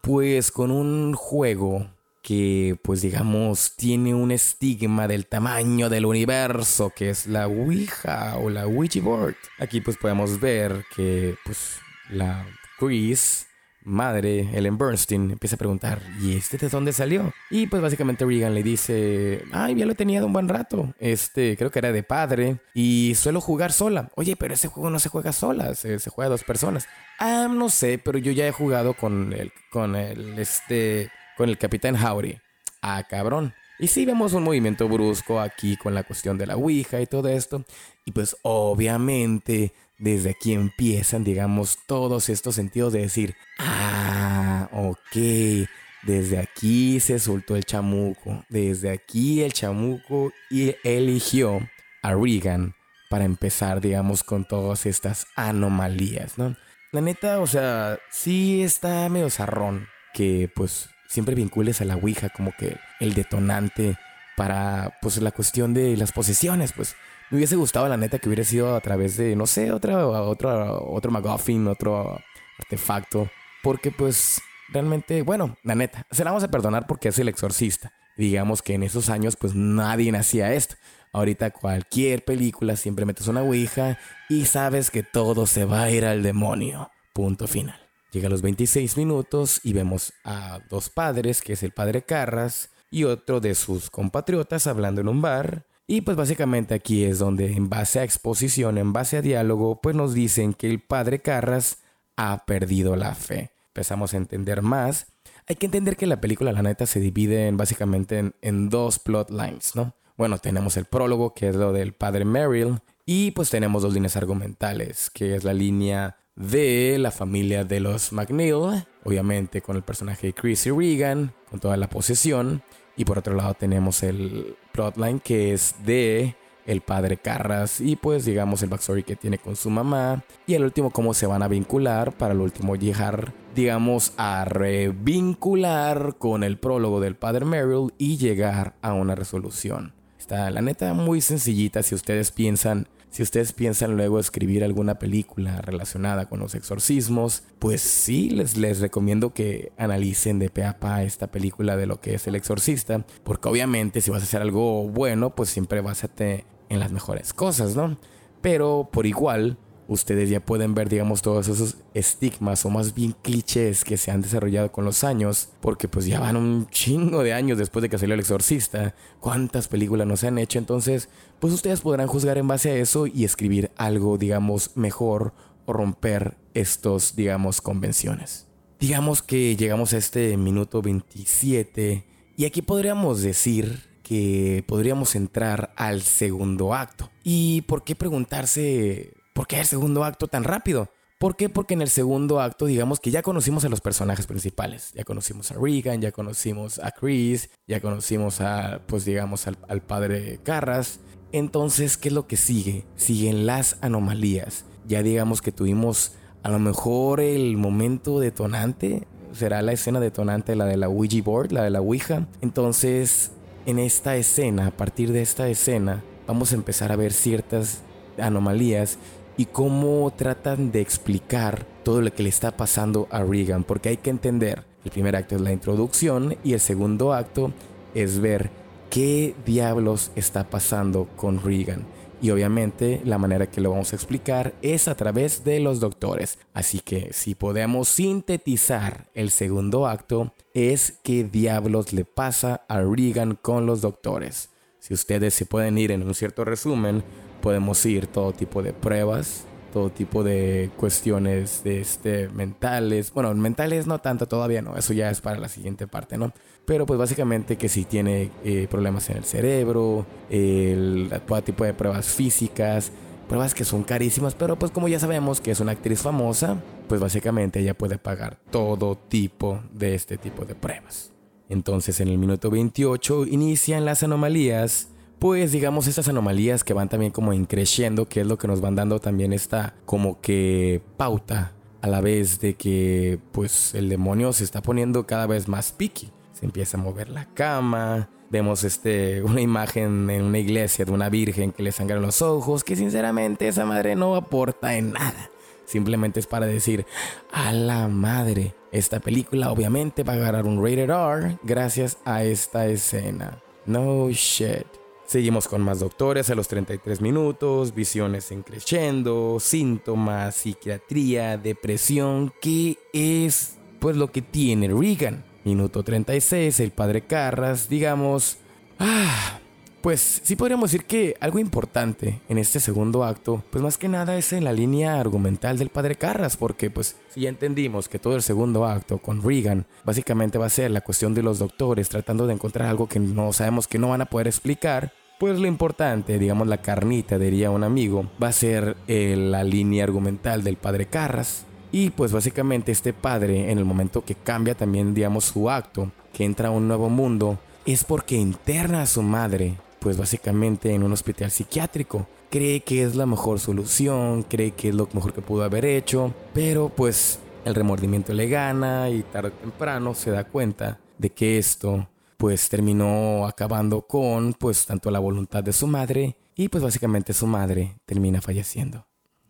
[0.00, 1.88] pues con un juego
[2.22, 8.50] que pues digamos tiene un estigma del tamaño del universo que es la Ouija o
[8.50, 9.36] la Ouija board.
[9.58, 11.78] Aquí pues podemos ver que pues
[12.10, 12.46] la
[12.78, 13.48] Chris
[13.88, 17.32] madre, Ellen Bernstein, empieza a preguntar, ¿y este de dónde salió?
[17.50, 20.94] Y pues básicamente Regan le dice, ay, ya lo tenía de un buen rato.
[20.98, 24.10] Este, creo que era de padre y suelo jugar sola.
[24.14, 26.86] Oye, pero ese juego no se juega sola, se, juega dos personas.
[27.18, 31.56] Ah, no sé, pero yo ya he jugado con el, con el, este, con el
[31.56, 32.36] capitán Howdy.
[32.82, 33.54] Ah, cabrón.
[33.78, 37.28] Y sí vemos un movimiento brusco aquí con la cuestión de la Ouija y todo
[37.28, 37.64] esto.
[38.04, 45.68] Y pues obviamente desde aquí empiezan, digamos, todos estos sentidos de decir, ah, ok,
[46.02, 51.60] desde aquí se soltó el chamuco, desde aquí el chamuco y eligió
[52.02, 52.74] a Regan
[53.10, 56.56] para empezar, digamos, con todas estas anomalías, ¿no?
[56.90, 62.28] La neta, o sea, sí está medio zarrón que pues siempre vincules a la Ouija
[62.28, 63.96] como que el detonante
[64.36, 66.94] para pues la cuestión de las posesiones, pues
[67.30, 70.74] me hubiese gustado la neta que hubiera sido a través de, no sé, otra, otra,
[70.74, 72.20] otro McGuffin, otro
[72.58, 73.28] artefacto,
[73.62, 77.92] porque pues realmente, bueno, la neta, se la vamos a perdonar porque es el exorcista.
[78.16, 80.76] Digamos que en esos años pues nadie hacía esto.
[81.12, 86.04] Ahorita cualquier película siempre metes una ouija y sabes que todo se va a ir
[86.04, 86.90] al demonio.
[87.12, 87.87] Punto final.
[88.10, 92.70] Llega a los 26 minutos y vemos a dos padres, que es el padre Carras
[92.90, 95.66] y otro de sus compatriotas hablando en un bar.
[95.86, 99.94] Y pues básicamente aquí es donde en base a exposición, en base a diálogo, pues
[99.94, 101.78] nos dicen que el padre Carras
[102.16, 103.50] ha perdido la fe.
[103.68, 105.06] Empezamos a entender más.
[105.46, 108.98] Hay que entender que la película, la neta, se divide en, básicamente en, en dos
[108.98, 109.94] plot lines, ¿no?
[110.16, 114.16] Bueno, tenemos el prólogo, que es lo del padre Merrill, y pues tenemos dos líneas
[114.16, 120.28] argumentales, que es la línea de la familia de los McNeil, obviamente con el personaje
[120.28, 122.62] de Chrissy Regan, con toda la posesión,
[122.96, 128.26] y por otro lado tenemos el plotline que es de el padre Carras y pues
[128.26, 131.48] digamos el backstory que tiene con su mamá y el último cómo se van a
[131.48, 138.18] vincular para el último llegar digamos a revincular con el prólogo del padre Merrill y
[138.18, 139.94] llegar a una resolución.
[140.18, 145.60] Está la neta muy sencillita si ustedes piensan si ustedes piensan luego escribir alguna película
[145.62, 151.02] relacionada con los exorcismos, pues sí, les, les recomiendo que analicen de pe a pa
[151.02, 154.88] esta película de lo que es el exorcista, porque obviamente si vas a hacer algo
[154.88, 157.98] bueno, pues siempre vas a te en las mejores cosas, ¿no?
[158.40, 159.58] Pero por igual,
[159.88, 164.20] ustedes ya pueden ver, digamos, todos esos estigmas o más bien clichés que se han
[164.20, 167.98] desarrollado con los años, porque pues ya van un chingo de años después de que
[167.98, 171.08] salió El Exorcista, cuántas películas nos han hecho, entonces,
[171.40, 175.32] pues ustedes podrán juzgar en base a eso y escribir algo, digamos, mejor
[175.64, 178.46] o romper estos, digamos, convenciones.
[178.78, 182.04] Digamos que llegamos a este minuto 27
[182.36, 187.10] y aquí podríamos decir que podríamos entrar al segundo acto.
[187.24, 190.88] ¿Y por qué preguntarse por qué el segundo acto tan rápido?
[191.16, 191.48] ¿Por qué?
[191.48, 194.90] Porque en el segundo acto, digamos que ya conocimos a los personajes principales.
[194.94, 199.80] Ya conocimos a Regan, ya conocimos a Chris, ya conocimos a, pues digamos, al, al
[199.80, 200.98] padre Carras.
[201.30, 202.84] Entonces, ¿qué es lo que sigue?
[202.96, 204.64] Siguen las anomalías.
[204.88, 209.06] Ya digamos que tuvimos a lo mejor el momento detonante.
[209.32, 212.26] Será la escena detonante, la de la Ouija board, la de la Ouija.
[212.40, 213.30] Entonces,
[213.66, 217.82] en esta escena, a partir de esta escena, vamos a empezar a ver ciertas
[218.20, 218.98] anomalías
[219.38, 223.96] y cómo tratan de explicar todo lo que le está pasando a Regan, porque hay
[223.96, 227.52] que entender, el primer acto es la introducción y el segundo acto
[227.94, 228.50] es ver
[228.90, 231.86] qué diablos está pasando con Regan.
[232.20, 236.38] Y obviamente la manera que lo vamos a explicar es a través de los doctores.
[236.52, 243.38] Así que si podemos sintetizar el segundo acto es qué diablos le pasa a Regan
[243.40, 244.50] con los doctores.
[244.80, 247.04] Si ustedes se pueden ir en un cierto resumen,
[247.40, 253.12] podemos ir todo tipo de pruebas, todo tipo de cuestiones de este, mentales.
[253.12, 256.32] Bueno, mentales no tanto todavía, no, eso ya es para la siguiente parte, ¿no?
[256.64, 261.74] Pero pues básicamente que si tiene eh, problemas en el cerebro, el, todo tipo de
[261.74, 262.92] pruebas físicas,
[263.28, 266.56] pruebas que son carísimas, pero pues como ya sabemos que es una actriz famosa,
[266.88, 271.12] pues básicamente ella puede pagar todo tipo de este tipo de pruebas.
[271.48, 277.12] Entonces en el minuto 28 inician las anomalías pues digamos estas anomalías que van también
[277.12, 281.88] como increciendo, que es lo que nos van dando también esta como que pauta a
[281.88, 286.10] la vez de que pues el demonio se está poniendo cada vez más picky.
[286.32, 291.08] Se empieza a mover la cama, vemos este una imagen en una iglesia de una
[291.08, 295.30] virgen que le sangran los ojos, que sinceramente esa madre no aporta en nada.
[295.64, 296.86] Simplemente es para decir,
[297.30, 302.66] a la madre, esta película obviamente va a agarrar un rated R gracias a esta
[302.66, 303.42] escena.
[303.66, 304.77] No shit.
[305.08, 312.76] Seguimos con más doctores a los 33 minutos, visiones en creciendo, síntomas, psiquiatría, depresión, ¿qué
[312.92, 315.24] es pues lo que tiene Regan?
[315.44, 318.36] Minuto 36, el padre Carras, digamos,
[318.78, 319.40] ah,
[319.80, 324.16] pues sí podríamos decir que algo importante en este segundo acto, pues más que nada
[324.16, 328.16] es en la línea argumental del padre Carras, porque pues si ya entendimos que todo
[328.16, 332.26] el segundo acto con Regan básicamente va a ser la cuestión de los doctores tratando
[332.26, 336.18] de encontrar algo que no sabemos que no van a poder explicar, pues lo importante,
[336.18, 340.86] digamos la carnita, diría un amigo, va a ser eh, la línea argumental del padre
[340.86, 341.44] Carras.
[341.70, 346.24] Y pues básicamente este padre en el momento que cambia también digamos su acto, que
[346.24, 350.92] entra a un nuevo mundo, es porque interna a su madre, pues básicamente en un
[350.92, 352.06] hospital psiquiátrico.
[352.30, 356.14] Cree que es la mejor solución, cree que es lo mejor que pudo haber hecho,
[356.34, 361.38] pero pues el remordimiento le gana y tarde o temprano se da cuenta de que
[361.38, 361.88] esto
[362.18, 367.26] pues terminó acabando con pues tanto la voluntad de su madre y pues básicamente su
[367.26, 368.86] madre termina falleciendo.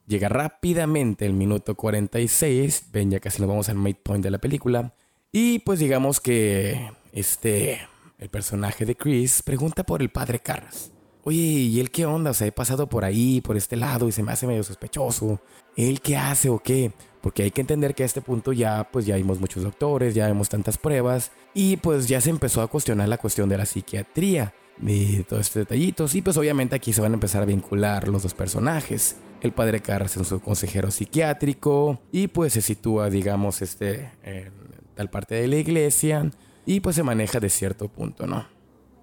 [0.06, 4.94] Llega rápidamente el minuto 46, ven ya casi nos vamos al midpoint de la película
[5.30, 7.78] y pues digamos que este
[8.18, 10.90] el personaje de Chris pregunta por el padre Carras.
[11.24, 12.30] Oye, ¿y él qué onda?
[12.30, 15.40] O sea, he pasado por ahí, por este lado y se me hace medio sospechoso.
[15.76, 16.92] ¿Él qué hace o qué?
[17.20, 20.26] Porque hay que entender que a este punto ya, pues ya vimos muchos doctores, ya
[20.26, 24.54] vemos tantas pruebas y pues ya se empezó a cuestionar la cuestión de la psiquiatría,
[24.78, 28.22] de todos estos detallitos y pues obviamente aquí se van a empezar a vincular los
[28.22, 29.16] dos personajes.
[29.40, 34.52] El padre Carras es su consejero psiquiátrico y pues se sitúa, digamos, este, en
[34.94, 36.30] tal parte de la iglesia
[36.68, 38.46] y pues se maneja de cierto punto, ¿no?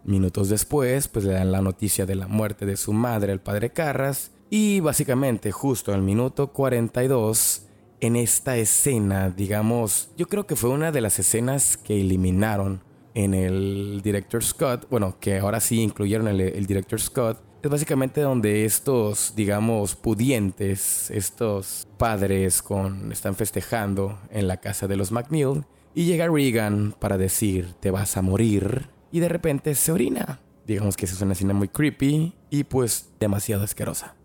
[0.04, 3.72] Minutos después, pues le dan la noticia de la muerte de su madre al padre
[3.72, 7.64] Carras y básicamente justo al minuto 42
[8.02, 12.84] en esta escena, digamos, yo creo que fue una de las escenas que eliminaron
[13.16, 18.22] en el director Scott, bueno, que ahora sí incluyeron el, el director Scott, es básicamente
[18.22, 25.66] donde estos, digamos, pudientes, estos padres con, están festejando en la casa de los McNeil
[25.96, 28.90] y llega Regan para decir, te vas a morir.
[29.12, 30.42] Y de repente se orina.
[30.68, 34.16] Digamos que esa es una escena muy creepy y pues demasiado asquerosa.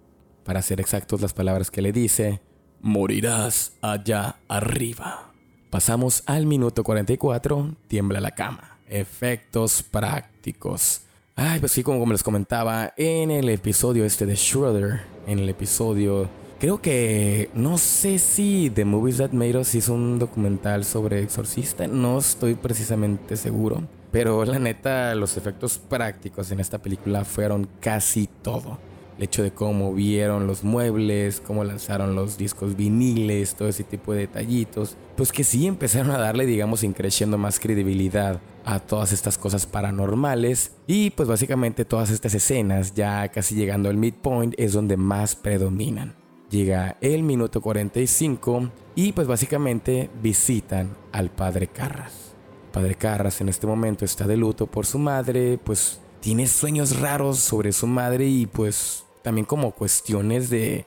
[0.44, 2.40] Para ser exactos las palabras que le dice,
[2.80, 5.32] morirás allá arriba.
[5.70, 8.78] Pasamos al minuto 44, tiembla la cama.
[8.88, 11.02] Efectos prácticos.
[11.36, 16.28] Ay, pues sí, como les comentaba en el episodio este de Schroeder, en el episodio
[16.60, 21.86] Creo que no sé si The Movies That Made Us hizo un documental sobre Exorcista,
[21.86, 23.82] no estoy precisamente seguro.
[24.12, 28.78] Pero la neta, los efectos prácticos en esta película fueron casi todo.
[29.16, 34.12] El hecho de cómo vieron los muebles, cómo lanzaron los discos viniles, todo ese tipo
[34.12, 34.98] de detallitos.
[35.16, 40.72] Pues que sí empezaron a darle, digamos, increciendo más credibilidad a todas estas cosas paranormales.
[40.86, 46.19] Y pues básicamente todas estas escenas, ya casi llegando al midpoint, es donde más predominan.
[46.50, 52.34] Llega el minuto 45 y pues básicamente visitan al padre Carras.
[52.72, 57.38] padre Carras en este momento está de luto por su madre, pues tiene sueños raros
[57.38, 60.86] sobre su madre y pues también como cuestiones de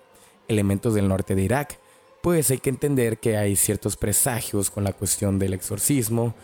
[0.50, 1.80] elementos del norte de Irak.
[2.22, 6.36] Pues hay que entender que hay ciertos presagios con la cuestión del exorcismo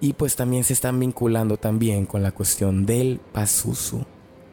[0.00, 4.04] y pues también se están vinculando también con la cuestión del Pazuzu,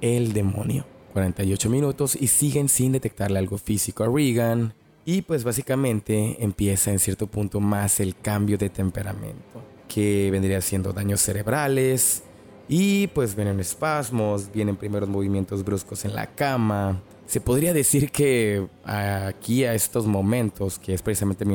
[0.01, 0.96] el demonio.
[1.17, 4.75] 48 minutos y siguen sin detectarle algo físico a Regan.
[5.03, 10.93] Y pues básicamente empieza en cierto punto más el cambio de temperamento, que vendría siendo
[10.93, 12.21] daños cerebrales.
[12.69, 17.01] Y pues vienen espasmos, vienen primeros movimientos bruscos en la cama.
[17.25, 21.45] Se podría decir que aquí a estos momentos, que es precisamente,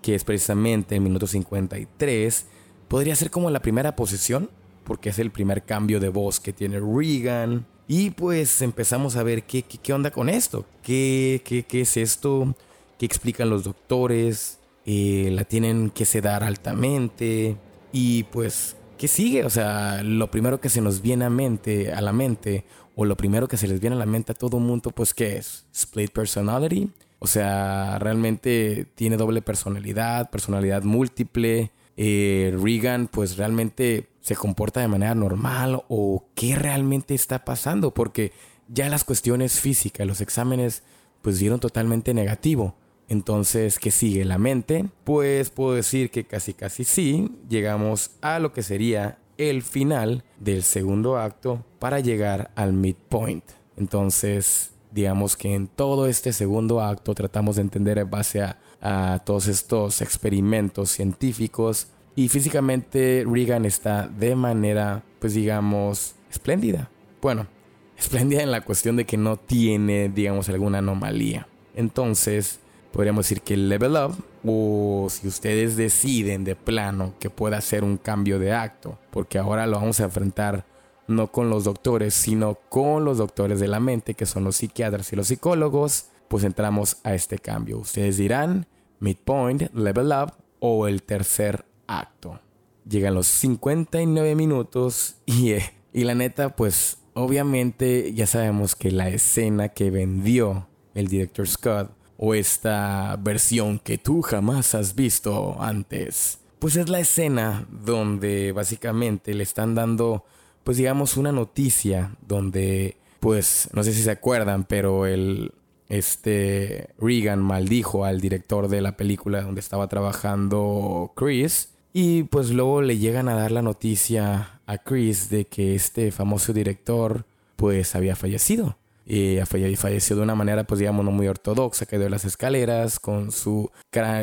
[0.00, 2.46] que es precisamente el minuto 53,
[2.88, 4.48] podría ser como la primera posición,
[4.84, 7.66] porque es el primer cambio de voz que tiene Regan.
[7.88, 12.56] Y pues empezamos a ver qué, qué, onda con esto, qué, qué, qué, es esto,
[12.98, 17.56] qué explican los doctores, eh, la tienen que sedar altamente
[17.92, 22.00] y pues qué sigue, o sea, lo primero que se nos viene a, mente, a
[22.00, 22.64] la mente
[22.96, 25.36] o lo primero que se les viene a la mente a todo mundo pues qué
[25.36, 34.08] es, split personality, o sea, realmente tiene doble personalidad, personalidad múltiple, eh, Regan pues realmente
[34.20, 38.32] se comporta de manera normal o qué realmente está pasando, porque
[38.68, 40.82] ya las cuestiones físicas, los exámenes,
[41.22, 42.74] pues dieron totalmente negativo.
[43.08, 44.86] Entonces, ¿qué sigue la mente?
[45.04, 50.62] Pues puedo decir que casi casi sí, llegamos a lo que sería el final del
[50.62, 53.44] segundo acto para llegar al midpoint.
[53.76, 59.20] Entonces, digamos que en todo este segundo acto tratamos de entender en base a, a
[59.24, 66.90] todos estos experimentos científicos y físicamente Regan está de manera, pues digamos, espléndida.
[67.20, 67.46] Bueno,
[67.98, 71.46] espléndida en la cuestión de que no tiene, digamos, alguna anomalía.
[71.74, 72.58] Entonces,
[72.90, 77.84] podríamos decir que el level up, o si ustedes deciden de plano que pueda hacer
[77.84, 80.64] un cambio de acto, porque ahora lo vamos a enfrentar
[81.06, 85.12] no con los doctores, sino con los doctores de la mente, que son los psiquiatras
[85.12, 87.78] y los psicólogos, pues entramos a este cambio.
[87.78, 88.66] Ustedes dirán
[89.00, 92.40] midpoint, level up o el tercer acto.
[92.88, 99.08] Llegan los 59 minutos y, eh, y la neta, pues obviamente ya sabemos que la
[99.08, 106.38] escena que vendió el director Scott o esta versión que tú jamás has visto antes.
[106.58, 110.24] Pues es la escena donde básicamente le están dando,
[110.64, 115.52] pues digamos, una noticia donde, pues, no sé si se acuerdan, pero el,
[115.88, 121.70] este, Regan maldijo al director de la película donde estaba trabajando Chris.
[121.92, 126.52] Y pues luego le llegan a dar la noticia a Chris de que este famoso
[126.52, 127.24] director
[127.56, 129.38] pues había fallecido y
[129.76, 133.70] falleció de una manera, pues digamos, no muy ortodoxa, quedó de las escaleras con su,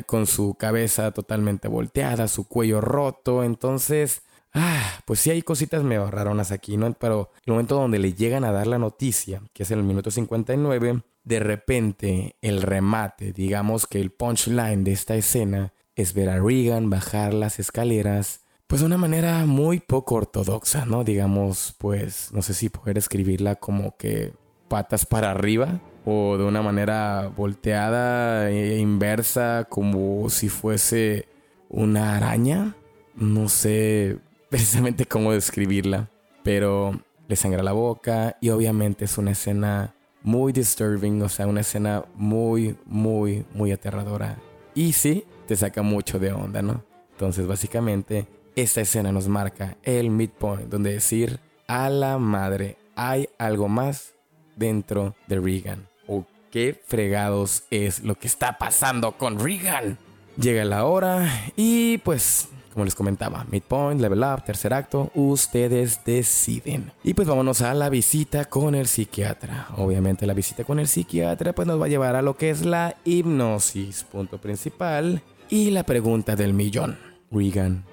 [0.05, 4.23] con su cabeza totalmente volteada, su cuello roto, entonces,
[4.53, 6.93] ah, pues sí hay cositas medio raronas aquí, ¿no?
[6.93, 10.11] Pero el momento donde le llegan a dar la noticia, que es en el minuto
[10.11, 16.39] 59, de repente el remate, digamos que el punchline de esta escena es ver a
[16.39, 21.03] Regan bajar las escaleras pues de una manera muy poco ortodoxa, ¿no?
[21.03, 24.33] Digamos, pues no sé si poder escribirla como que
[24.67, 31.27] patas para arriba o de una manera volteada e inversa como si fuese
[31.69, 32.75] una araña.
[33.15, 34.17] No sé
[34.53, 36.11] precisamente cómo describirla,
[36.43, 41.61] pero le sangra la boca y obviamente es una escena muy disturbing, o sea, una
[41.61, 44.37] escena muy, muy, muy aterradora.
[44.75, 46.83] Y sí, te saca mucho de onda, ¿no?
[47.13, 53.67] Entonces, básicamente, esta escena nos marca el midpoint, donde decir, a la madre, hay algo
[53.67, 54.13] más
[54.55, 55.87] dentro de Regan.
[56.05, 59.97] ¿O qué fregados es lo que está pasando con Regan?
[60.37, 66.91] Llega la hora y pues, como les comentaba, midpoint, level up, tercer acto, ustedes deciden.
[67.03, 69.67] Y pues vámonos a la visita con el psiquiatra.
[69.77, 72.65] Obviamente la visita con el psiquiatra pues nos va a llevar a lo que es
[72.65, 75.21] la hipnosis, punto principal.
[75.49, 76.97] Y la pregunta del millón.
[77.31, 77.85] Regan,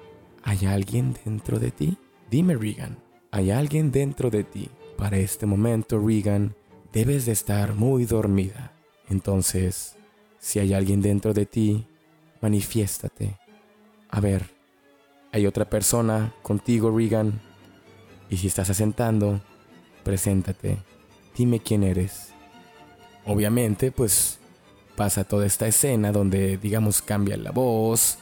[0.43, 1.97] ¿hay alguien dentro de ti?
[2.29, 2.97] Dime Regan,
[3.31, 4.69] ¿hay alguien dentro de ti
[5.01, 6.55] para este momento, Regan,
[6.93, 8.71] debes de estar muy dormida.
[9.09, 9.95] Entonces,
[10.37, 11.87] si hay alguien dentro de ti,
[12.39, 13.35] manifiéstate.
[14.11, 14.45] A ver,
[15.31, 17.41] hay otra persona contigo, Regan.
[18.29, 19.41] Y si estás asentando,
[20.03, 20.77] preséntate.
[21.37, 22.33] Dime quién eres.
[23.25, 24.39] Obviamente, pues
[24.95, 28.17] pasa toda esta escena donde, digamos, cambia la voz.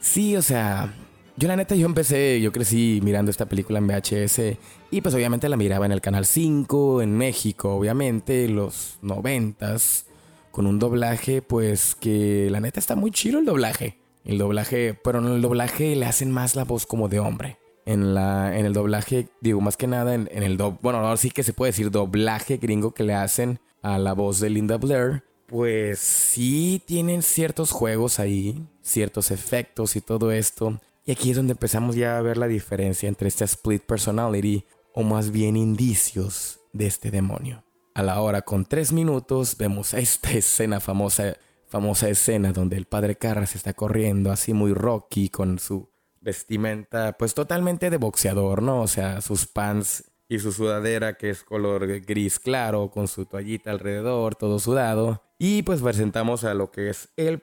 [0.00, 0.92] Sí, o sea,
[1.36, 4.58] yo la neta, yo empecé, yo crecí mirando esta película en VHS
[4.90, 10.06] y pues obviamente la miraba en el Canal 5, en México, obviamente, los noventas,
[10.50, 14.01] con un doblaje pues que la neta está muy chido el doblaje.
[14.24, 17.58] El doblaje, pero en el doblaje le hacen más la voz como de hombre.
[17.84, 21.16] En, la, en el doblaje, digo, más que nada en, en el do, bueno, ahora
[21.16, 24.78] sí que se puede decir doblaje gringo que le hacen a la voz de Linda
[24.78, 25.24] Blair.
[25.46, 30.80] Pues sí tienen ciertos juegos ahí, ciertos efectos y todo esto.
[31.04, 35.02] Y aquí es donde empezamos ya a ver la diferencia entre esta split personality o
[35.02, 37.64] más bien indicios de este demonio.
[37.94, 41.36] A la hora con tres minutos vemos esta escena famosa,
[41.72, 45.88] famosa escena donde el padre Carras está corriendo así muy rocky con su
[46.20, 48.82] vestimenta pues totalmente de boxeador, ¿no?
[48.82, 53.70] O sea, sus pants y su sudadera que es color gris claro con su toallita
[53.70, 55.22] alrededor, todo sudado.
[55.38, 57.42] Y pues presentamos a lo que es el,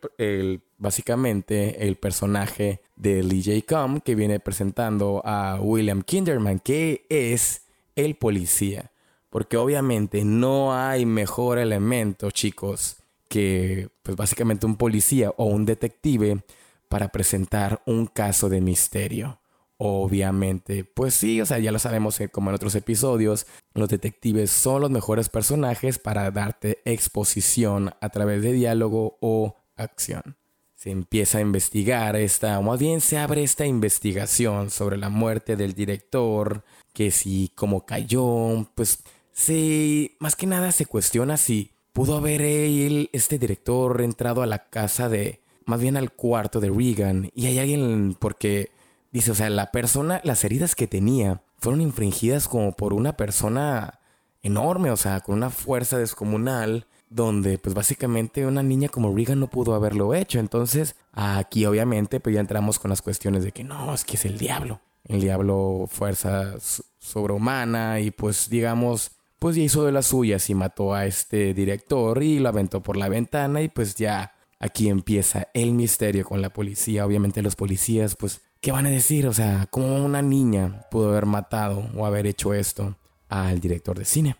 [0.77, 3.65] básicamente el personaje de Lee J.
[3.67, 7.63] Com que viene presentando a William Kinderman, que es
[7.95, 8.91] el policía.
[9.31, 12.98] Porque obviamente no hay mejor elemento, chicos,
[13.29, 16.43] que pues básicamente un policía o un detective
[16.89, 19.39] para presentar un caso de misterio.
[19.77, 24.51] Obviamente, pues sí, o sea, ya lo sabemos eh, como en otros episodios, los detectives
[24.51, 30.35] son los mejores personajes para darte exposición a través de diálogo o acción.
[30.75, 35.55] Se empieza a investigar esta, o más bien se abre esta investigación sobre la muerte
[35.55, 42.15] del director, que si como cayó, pues se, más que nada se cuestiona si pudo
[42.15, 47.29] haber él, este director, entrado a la casa de, más bien al cuarto de Regan,
[47.35, 48.71] y hay alguien, porque
[49.11, 53.99] Dice, o sea, la persona, las heridas que tenía fueron infringidas como por una persona
[54.43, 59.47] enorme, o sea, con una fuerza descomunal, donde pues básicamente una niña como Regan no
[59.49, 60.39] pudo haberlo hecho.
[60.39, 64.25] Entonces, aquí obviamente pues ya entramos con las cuestiones de que no, es que es
[64.25, 64.79] el diablo.
[65.05, 66.55] El diablo fuerza
[66.99, 72.21] sobrehumana y pues digamos, pues ya hizo de las suyas y mató a este director
[72.21, 76.51] y lo aventó por la ventana y pues ya aquí empieza el misterio con la
[76.51, 77.05] policía.
[77.05, 79.25] Obviamente los policías pues ¿Qué van a decir?
[79.25, 82.97] O sea, ¿cómo una niña pudo haber matado o haber hecho esto
[83.29, 84.35] al director de cine?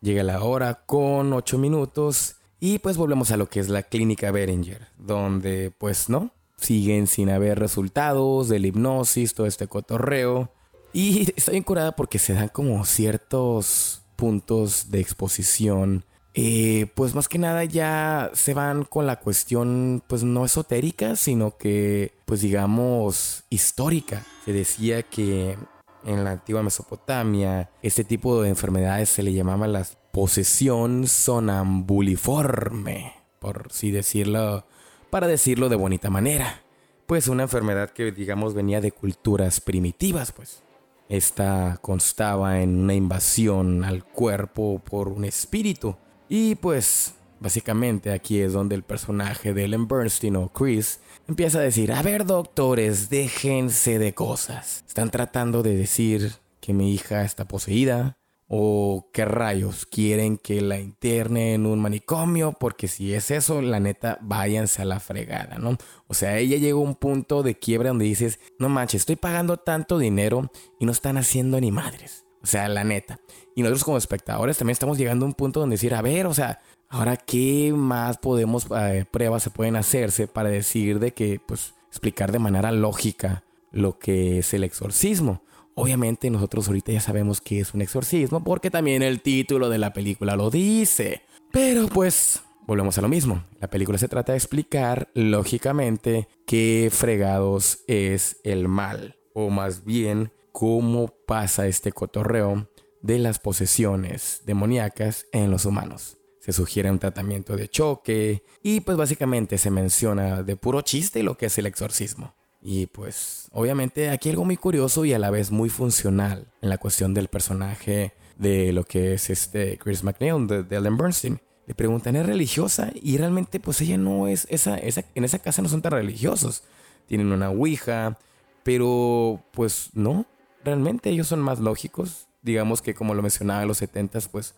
[0.00, 4.30] Llega la hora con 8 minutos y pues volvemos a lo que es la clínica
[4.30, 10.50] Beringer, donde pues no, siguen sin haber resultados del hipnosis, todo este cotorreo.
[10.94, 16.04] Y está bien curada porque se dan como ciertos puntos de exposición
[16.40, 21.56] eh, pues más que nada ya se van con la cuestión pues no esotérica, sino
[21.56, 24.24] que pues digamos histórica.
[24.44, 25.58] Se decía que
[26.04, 33.66] en la antigua Mesopotamia este tipo de enfermedades se le llamaba la posesión sonambuliforme, por
[33.70, 34.64] así decirlo,
[35.10, 36.62] para decirlo de bonita manera.
[37.06, 40.62] Pues una enfermedad que digamos venía de culturas primitivas, pues.
[41.08, 45.96] Esta constaba en una invasión al cuerpo por un espíritu
[46.28, 51.62] y pues básicamente aquí es donde el personaje de Ellen Bernstein o Chris empieza a
[51.62, 54.84] decir, a ver doctores, déjense de cosas.
[54.86, 58.18] Están tratando de decir que mi hija está poseída,
[58.48, 63.78] o qué rayos quieren que la interne en un manicomio, porque si es eso, la
[63.78, 65.76] neta, váyanse a la fregada, ¿no?
[66.06, 69.58] O sea, ella llegó a un punto de quiebra donde dices, no manches, estoy pagando
[69.58, 72.24] tanto dinero y no están haciendo ni madres.
[72.42, 73.20] O sea, la neta.
[73.54, 76.32] Y nosotros como espectadores también estamos llegando a un punto donde decir, a ver, o
[76.32, 81.74] sea, ahora qué más podemos, eh, pruebas se pueden hacerse para decir de que, pues,
[81.88, 85.42] explicar de manera lógica lo que es el exorcismo.
[85.80, 89.92] Obviamente nosotros ahorita ya sabemos que es un exorcismo porque también el título de la
[89.92, 91.22] película lo dice.
[91.52, 93.44] Pero pues volvemos a lo mismo.
[93.60, 99.18] La película se trata de explicar lógicamente qué fregados es el mal.
[99.34, 102.68] O más bien cómo pasa este cotorreo
[103.00, 106.16] de las posesiones demoníacas en los humanos.
[106.40, 111.36] Se sugiere un tratamiento de choque y pues básicamente se menciona de puro chiste lo
[111.36, 112.34] que es el exorcismo.
[112.60, 116.78] Y pues obviamente aquí algo muy curioso y a la vez muy funcional en la
[116.78, 121.40] cuestión del personaje de lo que es este Chris McNeil de, Ellen Bernstein.
[121.66, 122.90] Le preguntan, ¿es religiosa?
[122.94, 126.64] Y realmente pues ella no es, esa, esa, en esa casa no son tan religiosos.
[127.06, 128.18] Tienen una ouija,
[128.62, 130.26] pero pues no,
[130.64, 132.26] realmente ellos son más lógicos.
[132.42, 134.54] Digamos que como lo mencionaba en los 70 pues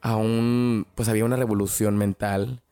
[0.00, 2.62] aún pues había una revolución mental,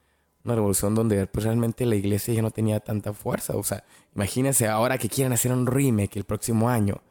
[0.46, 3.56] una revolución donde pues realmente la iglesia ya no tenía tanta fuerza.
[3.56, 3.84] O sea,
[4.14, 7.02] imagínense ahora que quieren hacer un remake el próximo año.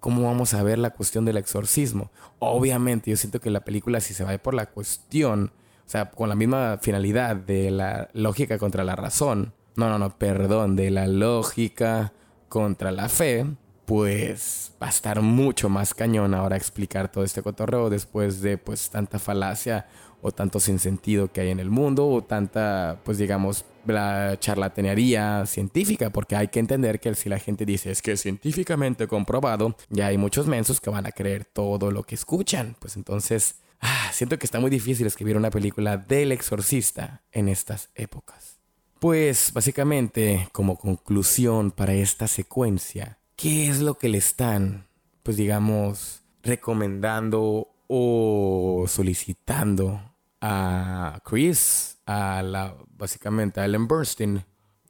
[0.00, 2.10] ¿Cómo vamos a ver la cuestión del exorcismo?
[2.40, 5.52] Obviamente yo siento que la película si se va por la cuestión,
[5.86, 10.18] o sea, con la misma finalidad de la lógica contra la razón, no, no, no,
[10.18, 12.12] perdón, de la lógica
[12.48, 13.46] contra la fe,
[13.86, 18.90] pues va a estar mucho más cañón ahora explicar todo este cotorreo después de pues
[18.90, 19.86] tanta falacia
[20.22, 26.10] o tanto sinsentido que hay en el mundo o tanta pues digamos la charlatanería científica
[26.10, 30.16] porque hay que entender que si la gente dice es que científicamente comprobado ya hay
[30.16, 32.76] muchos mensos que van a creer todo lo que escuchan.
[32.78, 37.90] Pues entonces ah, siento que está muy difícil escribir una película del exorcista en estas
[37.96, 38.60] épocas.
[39.00, 44.86] Pues básicamente como conclusión para esta secuencia ¿qué es lo que le están,
[45.24, 50.11] pues digamos, recomendando o solicitando
[50.42, 54.44] a Chris, a la, básicamente a Ellen Bernstein,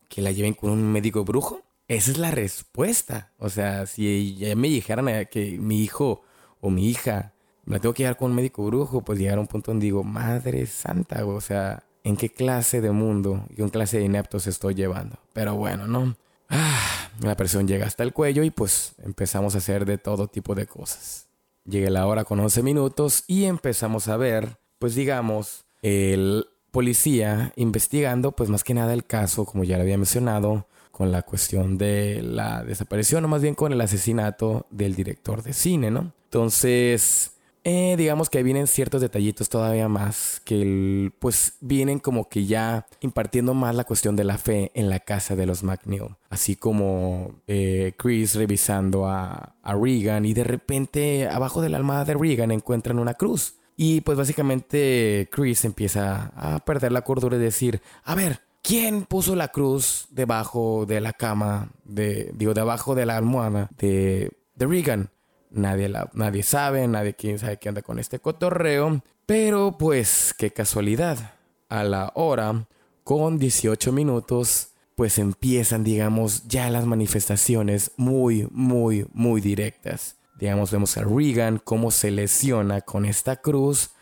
[0.08, 1.62] que la lleven con un médico brujo?
[1.86, 3.32] Esa es la respuesta.
[3.38, 6.22] O sea, si ya me dijeran que mi hijo
[6.60, 7.34] o mi hija
[7.64, 9.84] me la tengo que llevar con un médico brujo, pues llegar a un punto donde
[9.84, 14.46] digo, madre santa, o sea, ¿en qué clase de mundo y qué clase de ineptos
[14.46, 15.18] estoy llevando?
[15.32, 16.16] Pero bueno, ¿no?
[16.48, 20.54] Ah, la presión llega hasta el cuello y pues empezamos a hacer de todo tipo
[20.54, 21.28] de cosas.
[21.64, 28.32] Llega la hora con 11 minutos y empezamos a ver, pues digamos, el policía investigando
[28.32, 32.20] pues más que nada el caso, como ya lo había mencionado, con la cuestión de
[32.20, 36.12] la desaparición o más bien con el asesinato del director de cine, ¿no?
[36.24, 42.84] Entonces, eh, digamos que vienen ciertos detallitos todavía más que pues vienen como que ya
[43.02, 46.16] impartiendo más la cuestión de la fe en la casa de los McNeil.
[46.28, 52.04] Así como eh, Chris revisando a, a Regan y de repente abajo de la almohada
[52.04, 53.61] de Regan encuentran una cruz.
[53.76, 59.34] Y pues básicamente Chris empieza a perder la cordura y decir, a ver, ¿quién puso
[59.34, 65.10] la cruz debajo de la cama, de, digo, debajo de la almohada de, de Regan?
[65.50, 69.02] Nadie, la, nadie sabe, nadie quién sabe qué anda con este cotorreo.
[69.26, 71.34] Pero pues qué casualidad.
[71.68, 72.66] A la hora,
[73.04, 80.16] con 18 minutos, pues empiezan, digamos, ya las manifestaciones muy, muy, muy directas.
[80.42, 83.92] Digamos, vemos a Regan cómo se lesiona con esta cruz.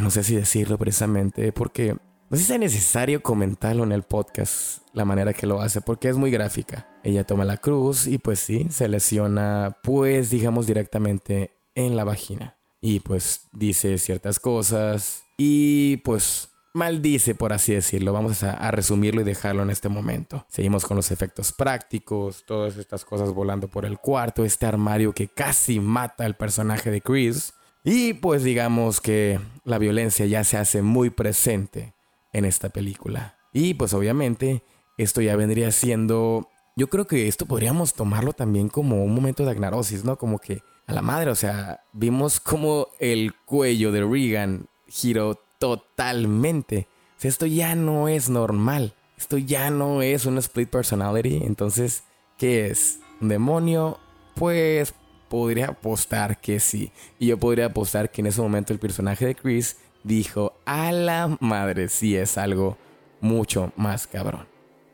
[0.00, 1.96] no sé si decirlo precisamente, porque
[2.30, 6.08] no sé si es necesario comentarlo en el podcast, la manera que lo hace, porque
[6.08, 6.86] es muy gráfica.
[7.02, 12.56] Ella toma la cruz y pues sí, se lesiona, pues digamos directamente en la vagina.
[12.80, 18.12] Y pues dice ciertas cosas y pues maldice, por así decirlo.
[18.12, 20.44] Vamos a, a, resumirlo y dejarlo en este momento.
[20.48, 25.28] Seguimos con los efectos prácticos, todas estas cosas volando por el cuarto, este armario que
[25.28, 27.54] casi mata al personaje de Chris
[27.84, 31.94] Y pues digamos que la violencia ya se hace muy presente
[32.32, 33.38] en esta película.
[33.52, 34.62] Y pues obviamente
[34.98, 36.50] esto ya vendría siendo...
[36.76, 40.18] Yo creo que esto podríamos tomarlo también como un momento de agnarosis, ¿no?
[40.18, 46.88] Como que a la madre, o sea, vimos como el cuello de Regan giró totalmente.
[47.22, 48.94] O esto ya no es normal.
[49.16, 51.42] Esto ya no es una split personality.
[51.44, 52.04] Entonces,
[52.36, 53.00] ¿qué es?
[53.20, 53.98] ¿Un demonio?
[54.34, 54.94] Pues
[55.28, 56.92] podría apostar que sí.
[57.18, 61.36] Y yo podría apostar que en ese momento el personaje de Chris dijo, a la
[61.40, 62.76] madre, sí es algo
[63.20, 64.46] mucho más cabrón.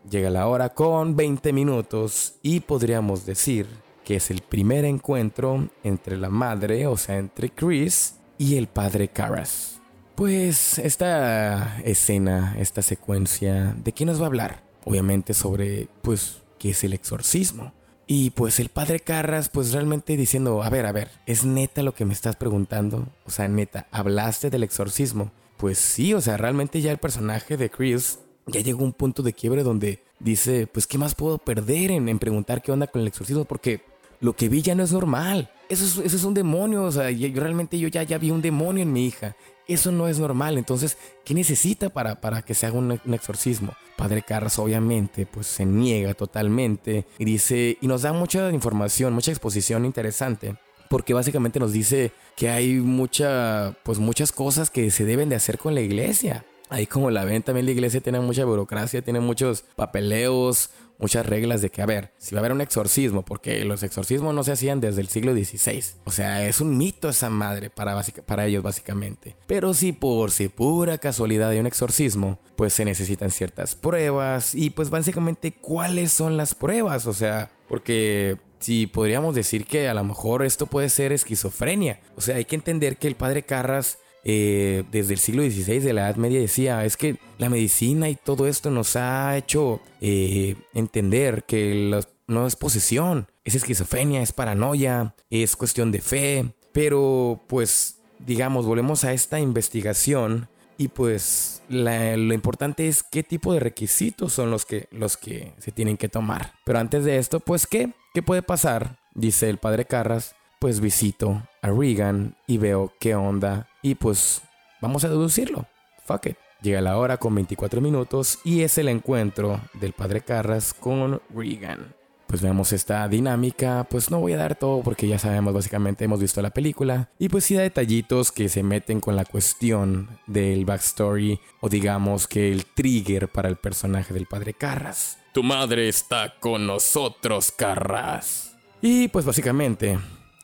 [0.09, 3.67] Llega la hora con 20 minutos y podríamos decir
[4.05, 9.09] que es el primer encuentro entre la madre, o sea, entre Chris y el padre
[9.09, 9.80] Carras.
[10.15, 14.63] Pues esta escena, esta secuencia, ¿de qué nos va a hablar?
[14.85, 17.73] Obviamente sobre, pues, qué es el exorcismo.
[18.13, 21.95] Y pues el padre Carras, pues realmente diciendo, a ver, a ver, ¿es neta lo
[21.95, 23.07] que me estás preguntando?
[23.25, 25.31] O sea, neta, ¿hablaste del exorcismo?
[25.57, 29.23] Pues sí, o sea, realmente ya el personaje de Chris ya llegó a un punto
[29.23, 33.07] de quiebre donde dice, pues, ¿qué más puedo perder en, preguntar qué onda con el
[33.07, 33.45] exorcismo?
[33.45, 33.83] Porque
[34.21, 35.49] lo que vi ya no es normal.
[35.69, 38.43] Eso es, eso es un demonio, o sea, yo, realmente yo ya, ya vi un
[38.43, 39.37] demonio en mi hija.
[39.69, 40.59] Eso no es normal.
[40.59, 43.75] Entonces, ¿qué necesita para, para que se haga un, exorcismo?
[43.97, 49.31] Padre Carras obviamente pues se niega totalmente y dice y nos da mucha información, mucha
[49.31, 50.57] exposición interesante
[50.89, 55.59] porque básicamente nos dice que hay mucha pues muchas cosas que se deben de hacer
[55.59, 56.47] con la iglesia.
[56.71, 60.71] Ahí como la ven también la iglesia tiene mucha burocracia, tiene muchos papeleos,
[61.01, 64.35] muchas reglas de que, a ver, si va a haber un exorcismo, porque los exorcismos
[64.35, 65.85] no se hacían desde el siglo XVI.
[66.05, 69.37] O sea, es un mito esa madre para, para ellos básicamente.
[69.47, 74.71] Pero si por si pura casualidad hay un exorcismo, pues se necesitan ciertas pruebas y
[74.71, 77.07] pues básicamente cuáles son las pruebas.
[77.07, 82.01] O sea, porque si podríamos decir que a lo mejor esto puede ser esquizofrenia.
[82.17, 85.93] O sea, hay que entender que el padre Carras eh, desde el siglo XVI de
[85.93, 90.57] la Edad Media decía, es que la medicina y todo esto nos ha hecho eh,
[90.75, 97.97] entender que no es posesión, es esquizofrenia, es paranoia, es cuestión de fe, pero pues
[98.19, 104.51] digamos, volvemos a esta investigación y pues lo importante es qué tipo de requisitos son
[104.51, 106.55] los que, los que se tienen que tomar.
[106.65, 107.93] Pero antes de esto, pues ¿qué?
[108.15, 108.99] ¿Qué puede pasar?
[109.15, 114.43] Dice el padre Carras, pues visito a Regan y veo qué onda y pues
[114.81, 115.67] vamos a deducirlo.
[116.05, 116.37] Fuck it.
[116.63, 121.95] Llega la hora con 24 minutos y es el encuentro del padre Carras con Regan.
[122.27, 126.21] Pues veamos esta dinámica, pues no voy a dar todo porque ya sabemos básicamente, hemos
[126.21, 127.09] visto la película.
[127.19, 132.29] Y pues sí da detallitos que se meten con la cuestión del backstory o digamos
[132.29, 135.19] que el trigger para el personaje del padre Carras.
[135.33, 138.55] Tu madre está con nosotros, Carras.
[138.83, 139.99] Y pues básicamente,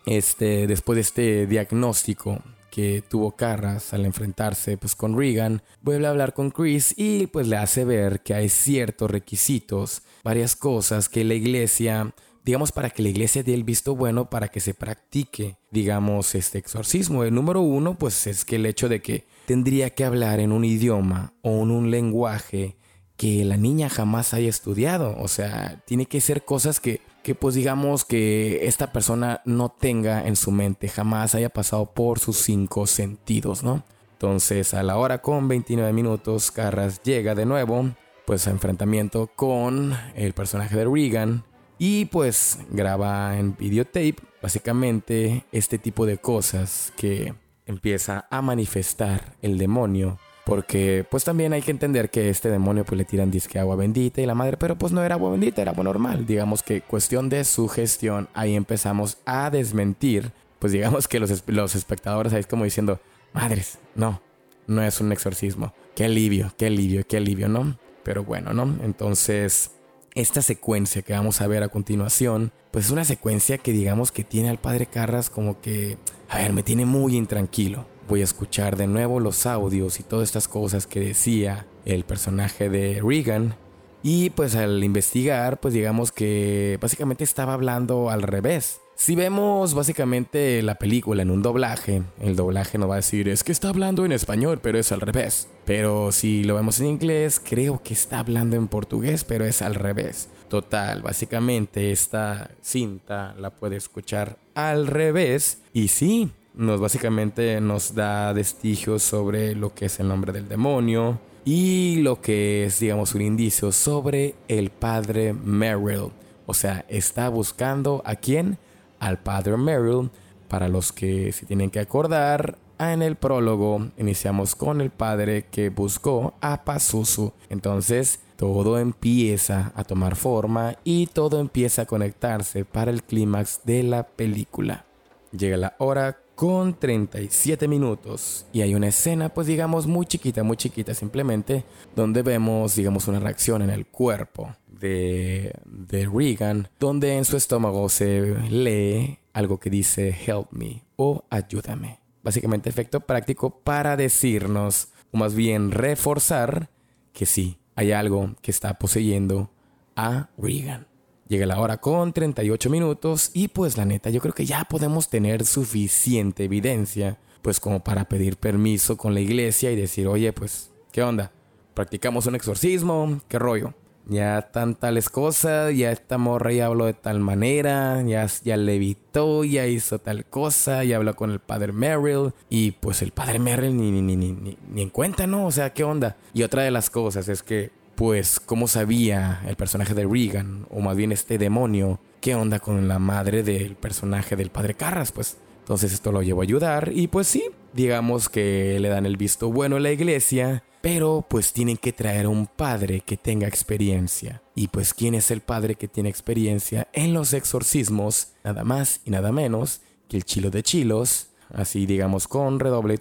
[0.07, 2.43] este, después de este diagnóstico
[2.77, 7.49] que tuvo Carras al enfrentarse pues con Regan, vuelve a hablar con Chris y pues
[7.49, 12.13] le hace ver que hay ciertos requisitos, varias cosas que la iglesia,
[12.45, 16.59] digamos para que la iglesia dé el visto bueno para que se practique, digamos, este
[16.59, 17.25] exorcismo.
[17.25, 20.67] El número uno pues es que el hecho de que tendría que hablar en un
[20.67, 22.77] idioma o en un lenguaje
[23.17, 25.17] que la niña jamás haya estudiado.
[25.19, 30.29] O sea, tiene que ser cosas que, que pues digamos que esta persona no tenga
[30.29, 33.83] en su mente, jamás haya pasado por sus cinco sentidos, ¿no?
[34.13, 37.91] Entonces a la hora con 29 minutos, Carras llega de nuevo,
[38.27, 41.43] pues a enfrentamiento con el personaje de Regan.
[41.79, 47.35] Y pues graba en videotape básicamente este tipo de cosas que
[47.67, 52.97] empieza a manifestar el demonio porque pues también hay que entender que este demonio pues
[52.97, 55.73] le tiran disque agua bendita y la madre, pero pues no era agua bendita, era
[55.73, 56.25] agua normal.
[56.25, 60.31] Digamos que cuestión de su gestión, ahí empezamos a desmentir,
[60.61, 63.01] pues digamos que los, los espectadores ahí es como diciendo,
[63.33, 64.23] madres, no,
[64.69, 65.75] no es un exorcismo.
[65.97, 67.77] Qué alivio, qué alivio, qué alivio, ¿no?
[68.05, 68.73] Pero bueno, ¿no?
[68.85, 69.73] Entonces,
[70.15, 74.23] esta secuencia que vamos a ver a continuación, pues es una secuencia que digamos que
[74.23, 78.77] tiene al padre Carras como que, a ver, me tiene muy intranquilo voy a escuchar
[78.77, 83.55] de nuevo los audios y todas estas cosas que decía el personaje de Regan.
[84.03, 88.81] Y pues al investigar, pues digamos que básicamente estaba hablando al revés.
[88.95, 93.45] Si vemos básicamente la película en un doblaje, el doblaje nos va a decir es
[93.45, 95.49] que está hablando en español, pero es al revés.
[95.67, 99.75] Pero si lo vemos en inglés, creo que está hablando en portugués, pero es al
[99.75, 100.31] revés.
[100.49, 105.59] Total, básicamente esta cinta la puede escuchar al revés.
[105.75, 111.21] Y sí, nos básicamente nos da vestigios sobre lo que es el nombre del demonio
[111.45, 116.11] y lo que es, digamos, un indicio sobre el padre Merrill.
[116.47, 118.59] O sea, está buscando a quién?
[118.99, 120.11] Al padre Merrill
[120.49, 125.71] Para los que se tienen que acordar, en el prólogo iniciamos con el padre que
[125.71, 127.33] buscó a Pazuzu.
[127.49, 133.83] Entonces todo empieza a tomar forma y todo empieza a conectarse para el clímax de
[133.83, 134.85] la película.
[135.33, 140.57] Llega la hora con 37 minutos y hay una escena pues digamos muy chiquita, muy
[140.57, 141.65] chiquita simplemente,
[141.97, 147.89] donde vemos digamos una reacción en el cuerpo de, de Regan, donde en su estómago
[147.89, 152.01] se lee algo que dice help me o ayúdame.
[152.23, 156.69] Básicamente efecto práctico para decirnos, o más bien reforzar,
[157.13, 159.51] que sí, hay algo que está poseyendo
[159.95, 160.87] a Regan.
[161.29, 165.09] Llega la hora con 38 minutos y pues la neta yo creo que ya podemos
[165.09, 170.71] tener suficiente evidencia pues como para pedir permiso con la iglesia y decir, oye pues,
[170.93, 171.33] ¿qué onda?
[171.75, 173.21] ¿Practicamos un exorcismo?
[173.29, 173.75] ¿Qué rollo?
[174.09, 179.43] Ya tan tales cosas, ya esta morra ya habló de tal manera, ya, ya levitó,
[179.43, 182.33] ya hizo tal cosa, ya habló con el padre Merrill.
[182.49, 185.47] Y pues el padre Merrill ni, ni, ni, ni, ni en cuenta, ¿no?
[185.47, 186.17] O sea, ¿qué onda?
[186.33, 190.81] Y otra de las cosas es que, pues, ¿cómo sabía el personaje de Regan, o
[190.81, 195.13] más bien este demonio, qué onda con la madre del personaje del padre Carras?
[195.13, 199.17] Pues entonces esto lo llevó a ayudar y pues sí, digamos que le dan el
[199.17, 203.49] visto bueno a la iglesia pero pues tienen que traer a un padre que tenga
[203.49, 204.41] experiencia.
[204.55, 208.29] Y pues ¿quién es el padre que tiene experiencia en los exorcismos?
[208.45, 213.01] Nada más y nada menos que el chilo de chilos, así digamos con redoble,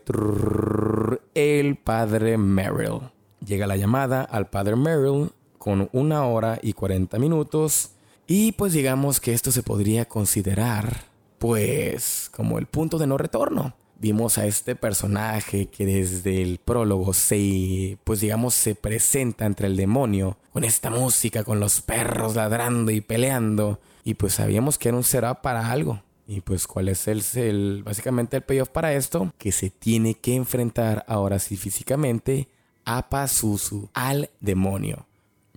[1.36, 3.02] el padre Merrill.
[3.46, 7.91] Llega la llamada al padre Merrill con una hora y 40 minutos
[8.28, 11.06] y pues digamos que esto se podría considerar
[11.38, 13.76] pues como el punto de no retorno.
[14.00, 19.78] Vimos a este personaje que desde el prólogo se, pues digamos, se presenta entre el
[19.78, 24.98] demonio, con esta música, con los perros ladrando y peleando, y pues sabíamos que era
[24.98, 26.02] un será para algo.
[26.28, 30.36] Y pues cuál es el, el básicamente el payoff para esto, que se tiene que
[30.36, 32.50] enfrentar ahora sí físicamente
[32.86, 35.08] a Pazuzu, al demonio.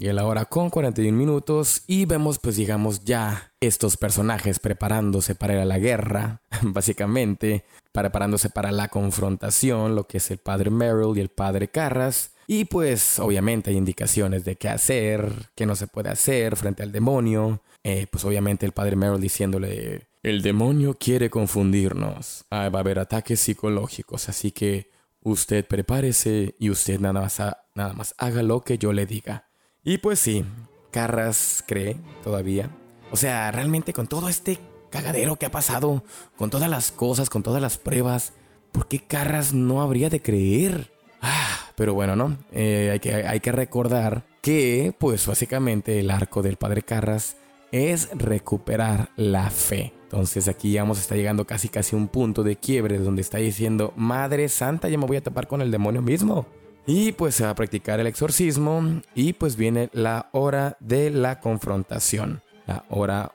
[0.00, 5.54] Y la hora con 41 minutos y vemos pues digamos ya estos personajes preparándose para
[5.54, 11.16] ir a la guerra, básicamente, preparándose para la confrontación, lo que es el padre Merrill
[11.16, 12.30] y el padre Carras.
[12.46, 16.92] Y pues obviamente hay indicaciones de qué hacer, qué no se puede hacer frente al
[16.92, 17.60] demonio.
[17.82, 22.44] Eh, pues obviamente el padre Merrill diciéndole, el demonio quiere confundirnos.
[22.50, 24.90] Ah, va a haber ataques psicológicos, así que
[25.22, 27.38] usted prepárese y usted nada más,
[27.74, 29.48] nada más haga lo que yo le diga.
[29.84, 30.44] Y pues sí,
[30.90, 32.70] Carras cree todavía.
[33.10, 34.58] O sea, realmente con todo este
[34.90, 36.02] cagadero que ha pasado,
[36.36, 38.32] con todas las cosas, con todas las pruebas,
[38.72, 40.92] ¿por qué Carras no habría de creer?
[41.20, 42.36] Ah, pero bueno, ¿no?
[42.52, 47.36] Eh, hay, que, hay que recordar que, pues básicamente el arco del padre Carras
[47.72, 49.92] es recuperar la fe.
[50.04, 53.92] Entonces aquí ya vamos, está llegando casi casi un punto de quiebre donde está diciendo,
[53.96, 56.46] Madre Santa, ya me voy a tapar con el demonio mismo.
[56.86, 61.40] Y pues se va a practicar el exorcismo y pues viene la hora de la
[61.40, 62.42] confrontación.
[62.66, 63.34] La hora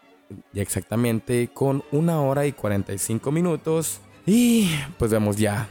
[0.55, 4.01] exactamente con una hora y 45 minutos.
[4.25, 5.69] Y pues vemos ya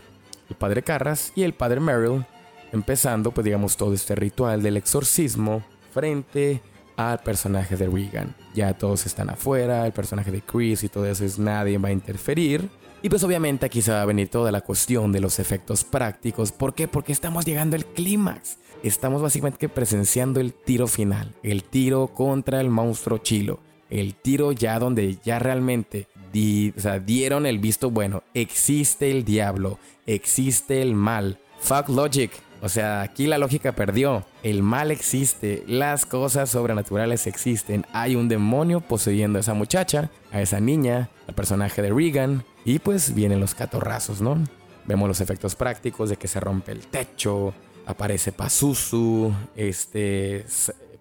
[0.49, 2.25] el padre Carras y el padre Merrill
[2.73, 6.63] empezando pues digamos todo este ritual del exorcismo frente
[7.11, 8.37] al personaje de Regan.
[8.55, 11.93] Ya todos están afuera, el personaje de Chris y todo eso es nadie va a
[11.93, 12.71] interferir.
[13.03, 16.53] Y pues obviamente aquí se va a venir toda la cuestión de los efectos prácticos.
[16.53, 16.87] ¿Por qué?
[16.87, 18.59] Porque estamos llegando al clímax.
[18.85, 24.79] Estamos básicamente presenciando el tiro final, el tiro contra el monstruo chilo, el tiro ya
[24.79, 28.23] donde ya realmente dieron el visto bueno.
[28.35, 31.39] Existe el diablo, existe el mal.
[31.61, 32.33] Fuck logic.
[32.63, 34.25] O sea, aquí la lógica perdió.
[34.45, 37.85] El mal existe, las cosas sobrenaturales existen.
[37.93, 42.45] Hay un demonio poseyendo a esa muchacha, a esa niña, al personaje de Regan.
[42.65, 44.39] Y pues vienen los catorrazos, ¿no?
[44.87, 47.53] Vemos los efectos prácticos de que se rompe el techo,
[47.85, 50.47] aparece Pazuzu, este,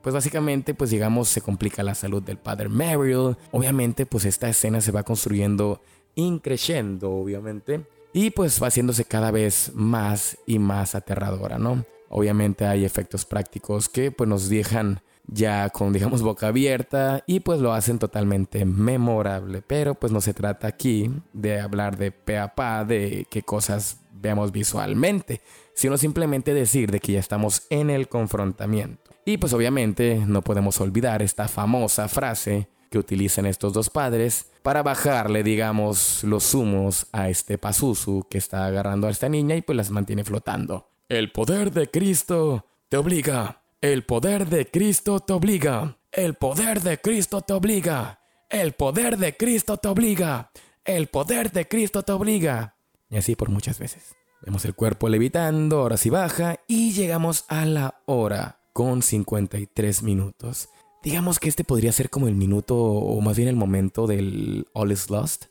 [0.01, 3.37] pues básicamente, pues digamos, se complica la salud del padre Merrill.
[3.51, 5.79] Obviamente, pues esta escena se va construyendo
[6.15, 11.85] increciendo, obviamente y pues va haciéndose cada vez más y más aterradora, ¿no?
[12.09, 17.59] Obviamente hay efectos prácticos que pues nos dejan ya con digamos boca abierta y pues
[17.59, 22.53] lo hacen totalmente memorable, pero pues no se trata aquí de hablar de pe a
[22.53, 25.41] pa de qué cosas veamos visualmente,
[25.73, 29.11] sino simplemente decir de que ya estamos en el confrontamiento.
[29.25, 34.83] Y pues obviamente no podemos olvidar esta famosa frase que utilizan estos dos padres para
[34.83, 39.77] bajarle, digamos, los humos a este Pazuzu que está agarrando a esta niña y pues
[39.77, 40.89] las mantiene flotando.
[41.07, 43.63] El poder de Cristo te obliga.
[43.79, 45.97] El poder de Cristo te obliga.
[46.11, 48.19] El poder de Cristo te obliga.
[48.49, 50.51] El poder de Cristo te obliga.
[50.83, 52.75] el poder de Cristo te obliga.
[53.09, 54.15] Y así por muchas veces.
[54.41, 60.69] Vemos el cuerpo levitando, ahora sí baja y llegamos a la hora con 53 minutos.
[61.03, 64.91] Digamos que este podría ser como el minuto o más bien el momento del All
[64.91, 65.45] is Lost.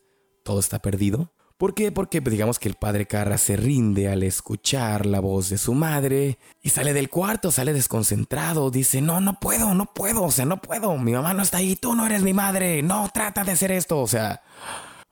[0.44, 1.32] Todo está perdido.
[1.61, 1.92] ¿Por qué?
[1.92, 5.74] Porque pues, digamos que el padre Carra se rinde al escuchar la voz de su
[5.74, 10.46] madre y sale del cuarto, sale desconcentrado, dice, no, no puedo, no puedo, o sea,
[10.46, 13.53] no puedo, mi mamá no está ahí, tú no eres mi madre, no, trata de
[13.53, 14.40] hacer esto, o sea,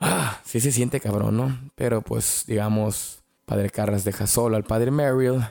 [0.01, 1.70] ah, sí se siente cabrón, ¿no?
[1.74, 5.45] Pero pues, digamos, padre Carras deja solo al padre Merrill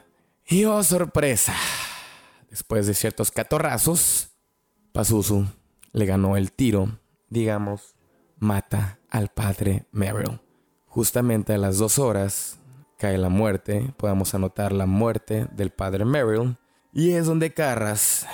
[0.47, 1.53] y oh, sorpresa,
[2.49, 4.29] después de ciertos catorrazos,
[4.97, 5.45] Pazuzu
[5.93, 6.97] le ganó el tiro,
[7.29, 7.93] digamos,
[8.39, 10.39] mata al padre Merrill.
[10.87, 12.57] Justamente a las dos horas
[12.97, 16.57] cae la muerte, podemos anotar la muerte del padre Merrill,
[16.91, 18.25] y es donde Carras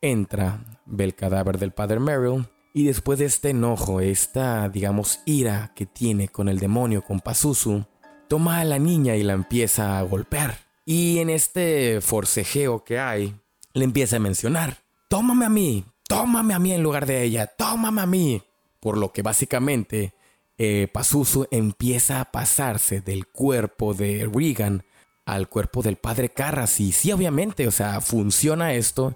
[0.00, 5.70] entra, ve el cadáver del padre Merrill, y después de este enojo, esta, digamos, ira
[5.76, 7.84] que tiene con el demonio, con Pazuzu,
[8.26, 10.58] toma a la niña y la empieza a golpear.
[10.84, 13.40] Y en este forcejeo que hay,
[13.72, 18.00] le empieza a mencionar, tómame a mí, tómame a mí en lugar de ella, tómame
[18.00, 18.42] a mí.
[18.80, 20.14] Por lo que básicamente
[20.56, 24.84] eh, Pazuzu empieza a pasarse del cuerpo de Regan
[25.24, 26.80] al cuerpo del padre Carras.
[26.80, 29.14] Y sí, obviamente, o sea, funciona esto.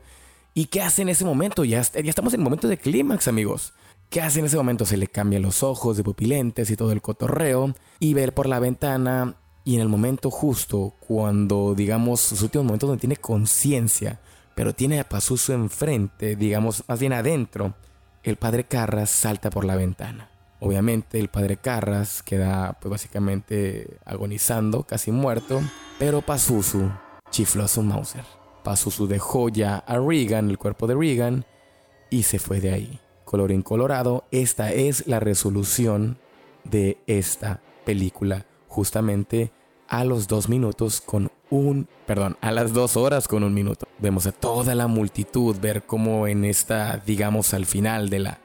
[0.54, 1.64] ¿Y qué hace en ese momento?
[1.64, 3.72] Ya, ya estamos en el momento de clímax, amigos.
[4.10, 4.84] ¿Qué hace en ese momento?
[4.84, 7.74] Se le cambian los ojos de pupilentes y todo el cotorreo.
[7.98, 9.36] Y ver por la ventana.
[9.64, 14.20] Y en el momento justo, cuando, digamos, sus últimos momentos donde tiene conciencia,
[14.54, 17.74] pero tiene a Pazuzu enfrente, digamos, más bien adentro,
[18.22, 20.30] el padre Carras salta por la ventana.
[20.60, 25.60] Obviamente el padre Carras queda pues básicamente agonizando, casi muerto,
[25.98, 26.90] pero Pazuzu
[27.30, 28.24] chifló a su Mauser.
[28.62, 31.44] Pazuzu dejó ya a Regan, el cuerpo de Regan,
[32.10, 33.00] y se fue de ahí.
[33.24, 36.18] Colorín colorado, esta es la resolución
[36.62, 39.50] de esta película, justamente
[39.92, 43.86] a los dos minutos con un, perdón, a las dos horas con un minuto.
[43.98, 48.38] Vemos a toda la multitud ver cómo en esta, digamos, al final de la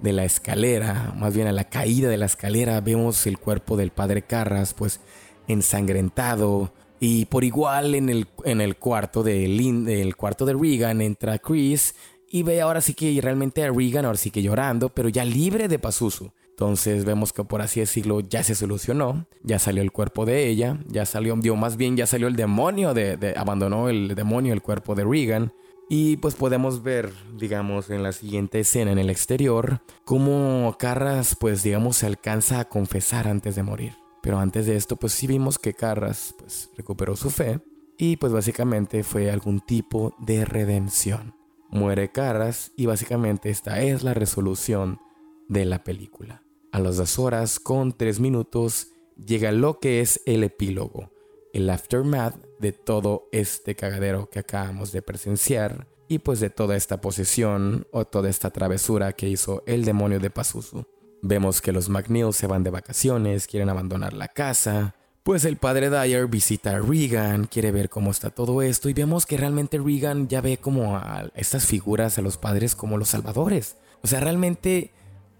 [0.00, 3.90] de la escalera, más bien a la caída de la escalera, vemos el cuerpo del
[3.90, 5.00] padre Carras, pues
[5.48, 6.72] ensangrentado.
[7.00, 11.96] Y por igual en el, en el cuarto de el cuarto de Regan entra Chris
[12.30, 15.66] y ve ahora sí que realmente a Regan ahora sí que llorando, pero ya libre
[15.66, 16.30] de Pazuzu.
[16.54, 20.78] Entonces vemos que por así decirlo ya se solucionó, ya salió el cuerpo de ella,
[20.86, 24.94] ya salió, más bien ya salió el demonio de, de abandonó el demonio el cuerpo
[24.94, 25.52] de Regan
[25.88, 31.62] y pues podemos ver, digamos, en la siguiente escena en el exterior, cómo Carras, pues
[31.62, 33.92] digamos, se alcanza a confesar antes de morir.
[34.22, 37.60] Pero antes de esto, pues sí vimos que Carras, pues recuperó su fe
[37.98, 41.34] y pues básicamente fue algún tipo de redención.
[41.68, 45.00] Muere Carras y básicamente esta es la resolución
[45.48, 46.43] de la película.
[46.74, 48.88] A las dos horas con tres minutos
[49.24, 51.12] llega lo que es el epílogo,
[51.52, 57.00] el aftermath de todo este cagadero que acabamos de presenciar y pues de toda esta
[57.00, 60.82] posesión o toda esta travesura que hizo el demonio de Pazuzu.
[61.22, 65.90] Vemos que los McNeil se van de vacaciones, quieren abandonar la casa, pues el padre
[65.90, 70.26] Dyer visita a Regan, quiere ver cómo está todo esto y vemos que realmente Regan
[70.26, 73.76] ya ve como a estas figuras, a los padres como los salvadores.
[74.02, 74.90] O sea, realmente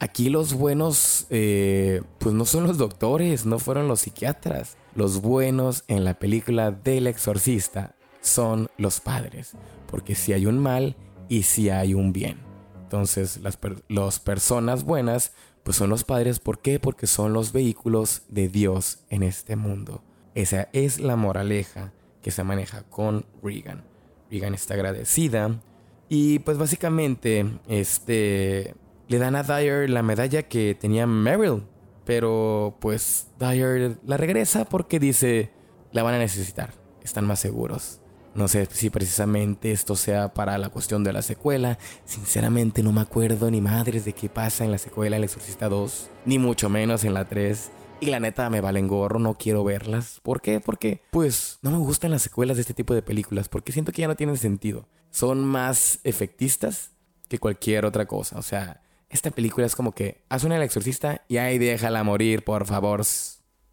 [0.05, 4.77] aquí los buenos, eh, pues no son los doctores, no fueron los psiquiatras.
[4.95, 9.53] Los buenos en la película del exorcista son los padres,
[9.91, 10.95] porque si hay un mal
[11.31, 12.37] y si hay un bien.
[12.83, 13.41] Entonces
[13.89, 15.33] las personas buenas
[15.63, 16.79] pues son los padres, ¿por qué?
[16.79, 20.03] Porque son los vehículos de Dios en este mundo.
[20.35, 23.85] Esa es la moraleja que se maneja con Regan.
[24.31, 25.59] Regan está agradecida
[26.11, 28.75] y pues básicamente este
[29.09, 31.65] le dan a Dyer la medalla que tenía Meryl
[32.05, 35.51] pero pues Dyer la regresa porque dice,
[35.93, 38.01] la van a necesitar, están más seguros.
[38.35, 41.79] No sé si precisamente esto sea para la cuestión de la secuela.
[42.05, 46.11] Sinceramente no me acuerdo ni madres de qué pasa en la secuela El Exorcista 2,
[46.25, 47.71] ni mucho menos en la 3.
[48.01, 50.19] Y la neta me valen gorro, no quiero verlas.
[50.25, 50.59] ¿Por qué?
[50.59, 54.03] Porque pues no me gustan las secuelas de este tipo de películas, porque siento que
[54.03, 54.89] ya no tienen sentido.
[55.11, 56.91] Son más efectistas
[57.29, 58.37] que cualquier otra cosa.
[58.37, 58.84] O sea,
[59.15, 63.03] esta película es como que haz una el exorcista y ahí déjala morir, por favor.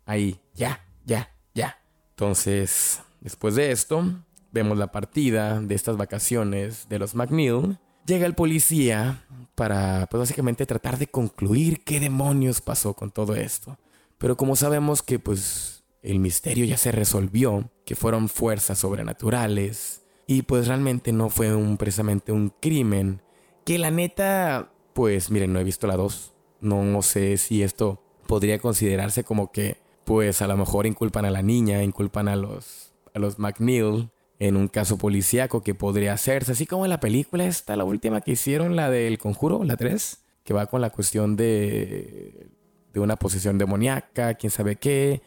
[0.06, 1.82] Ahí, ya, ya, ya.
[2.12, 4.06] Entonces, después de esto,
[4.52, 7.80] vemos la partida de estas vacaciones de los McNeil.
[8.06, 9.26] Llega el policía
[9.56, 13.80] para, pues básicamente tratar de concluir qué demonios pasó con todo esto.
[14.20, 20.44] Pero como sabemos que, pues, el misterio ya se resolvió, que fueron fuerzas sobrenaturales, y
[20.44, 23.24] pues realmente no fue precisamente un crimen,
[23.66, 26.34] que la neta pues miren, no he visto la 2.
[26.62, 31.42] No, sé si esto podría considerarse como que, pues a lo mejor inculpan a la
[31.42, 36.66] niña, inculpan a los, a los McNeil en un caso policíaco que podría hacerse, así
[36.66, 40.54] como en la película esta, la última que hicieron, la del Conjuro, la 3, que
[40.54, 42.50] va con la cuestión de,
[42.92, 45.22] de una posesión demoníaca, quién sabe qué,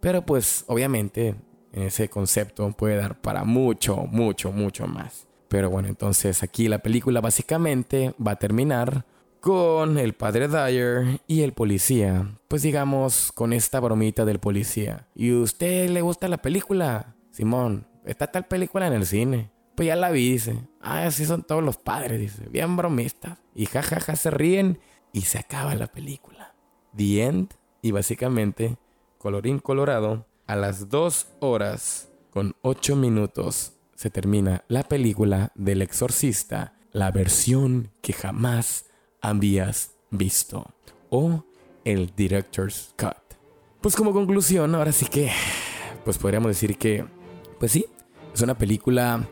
[0.00, 1.34] pero pues obviamente
[1.72, 5.26] ese concepto puede dar para mucho, mucho, mucho más.
[5.48, 9.04] Pero bueno, entonces aquí la película básicamente va a terminar
[9.40, 12.38] con el padre Dyer y el policía.
[12.48, 15.08] Pues digamos, con esta bromita del policía.
[15.14, 17.16] ¿Y usted le gusta la película?
[17.30, 19.50] Simón, está tal película en el cine.
[19.74, 20.58] Pues ya la vi, dice.
[20.80, 22.48] Ah, así son todos los padres, dice.
[22.50, 23.38] Bien bromistas.
[23.54, 24.78] Y jajaja se ríen
[25.12, 26.54] y se acaba la película.
[26.94, 27.54] The End.
[27.82, 28.76] Y básicamente,
[29.16, 36.74] colorín colorado, a las 2 horas con 8 minutos se termina la película del exorcista,
[36.92, 38.89] la versión que jamás
[39.20, 40.66] habías visto.
[41.08, 41.44] O
[41.84, 43.16] el Director's Cut.
[43.80, 45.30] Pues como conclusión, ahora sí que,
[46.04, 47.04] pues podríamos decir que,
[47.58, 47.86] pues sí,
[48.34, 49.26] es una película,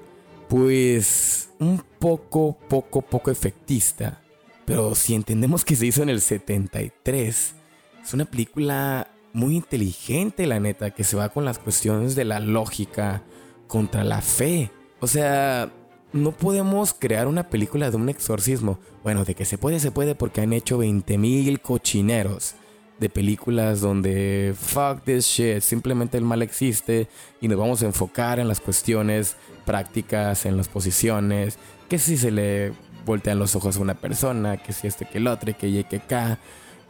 [0.49, 4.23] pues un poco, poco, poco efectista.
[4.65, 7.55] Pero si entendemos que se hizo en el 73,
[8.03, 12.41] es una película muy inteligente, la neta, que se va con las cuestiones de la
[12.41, 13.23] lógica
[13.67, 14.71] contra la fe.
[15.01, 15.71] O sea,
[16.13, 18.79] no podemos crear una película de un exorcismo.
[19.03, 22.55] Bueno, de que se puede, se puede porque han hecho 20.000 cochineros
[22.99, 27.09] de películas donde fuck this shit, simplemente el mal existe
[27.41, 32.31] y nos vamos a enfocar en las cuestiones prácticas, en las posiciones, que si se
[32.31, 32.73] le
[33.07, 35.97] voltean los ojos a una persona, que si este que el otro, que y que
[35.97, 36.39] acá.